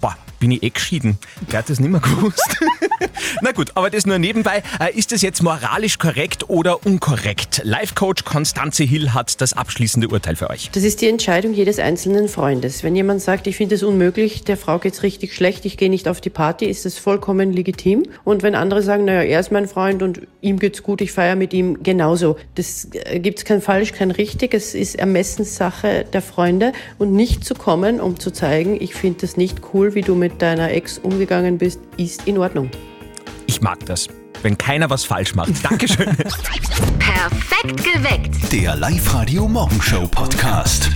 boah, 0.00 0.16
bin 0.40 0.50
ich 0.50 0.62
eh 0.62 0.70
geschieden. 0.70 1.18
Der 1.50 1.60
hat 1.60 1.70
das 1.70 1.80
nicht 1.80 1.90
mehr 1.90 2.00
gewusst. 2.00 2.56
Na 3.42 3.52
gut, 3.52 3.72
aber 3.74 3.90
das 3.90 4.06
nur 4.06 4.18
nebenbei. 4.18 4.62
Äh, 4.80 4.96
Ist 4.96 5.12
das 5.12 5.22
jetzt 5.22 5.42
moralisch 5.42 5.98
korrekt 5.98 6.48
oder 6.48 6.84
unkorrekt? 6.84 7.62
Life-Coach 7.64 8.24
Konstanze 8.24 8.84
Hill 8.84 9.14
hat 9.14 9.40
das 9.40 9.52
abschließende 9.52 10.08
Urteil 10.08 10.36
für 10.36 10.50
euch. 10.50 10.70
Das 10.72 10.82
ist 10.82 11.00
die 11.00 11.08
Entscheidung 11.08 11.54
jedes 11.54 11.78
einzelnen 11.78 12.28
Freundes. 12.28 12.82
Wenn 12.82 12.96
jemand 12.96 13.22
sagt, 13.22 13.46
ich 13.46 13.56
finde 13.56 13.74
es 13.74 13.82
unmöglich, 13.82 14.44
der 14.44 14.56
Frau 14.56 14.78
geht's 14.78 15.02
richtig 15.02 15.34
schlecht, 15.34 15.64
ich 15.64 15.76
gehe 15.76 15.90
nicht 15.90 16.08
auf 16.08 16.20
die 16.20 16.30
Party, 16.30 16.66
ist 16.66 16.84
das 16.84 16.98
vollkommen 16.98 17.52
legitim. 17.52 18.04
Und 18.24 18.42
wenn 18.42 18.54
andere 18.54 18.82
sagen, 18.82 19.04
naja, 19.04 19.22
er 19.22 19.40
ist 19.40 19.52
mein 19.52 19.68
Freund 19.68 20.02
und 20.02 20.22
ihm 20.40 20.58
geht's 20.58 20.82
gut, 20.82 21.00
ich 21.00 21.12
feiere 21.12 21.36
mit 21.36 21.52
ihm 21.52 21.82
genauso. 21.82 22.36
Das 22.54 22.88
äh, 22.92 23.20
gibt's 23.20 23.44
kein 23.44 23.60
falsch, 23.60 23.92
kein 23.92 24.10
richtig. 24.10 24.54
Es 24.54 24.74
ist 24.74 24.96
Ermessenssache 24.96 26.04
der 26.12 26.22
Freunde 26.22 26.72
und 26.98 27.12
nicht 27.12 27.44
zu 27.44 27.54
kommen, 27.54 28.00
um 28.00 28.18
zu 28.18 28.30
zeigen, 28.30 28.80
ich 28.80 28.94
finde 28.94 29.20
das 29.22 29.36
nicht 29.36 29.58
cool, 29.72 29.94
wie 29.94 30.02
du 30.02 30.14
mit 30.14 30.42
deiner 30.42 30.70
Ex 30.72 30.98
umgegangen 30.98 31.58
bist, 31.58 31.80
ist 31.96 32.26
in 32.26 32.38
Ordnung. 32.38 32.70
Ich 33.48 33.62
mag 33.62 33.84
das. 33.86 34.08
Wenn 34.42 34.58
keiner 34.58 34.90
was 34.90 35.04
falsch 35.04 35.34
macht. 35.34 35.64
Dankeschön. 35.64 36.14
Perfekt 36.98 37.82
geweckt. 37.82 38.52
Der 38.52 38.76
Live-Radio 38.76 39.48
Morgenshow 39.48 40.06
Podcast. 40.06 40.90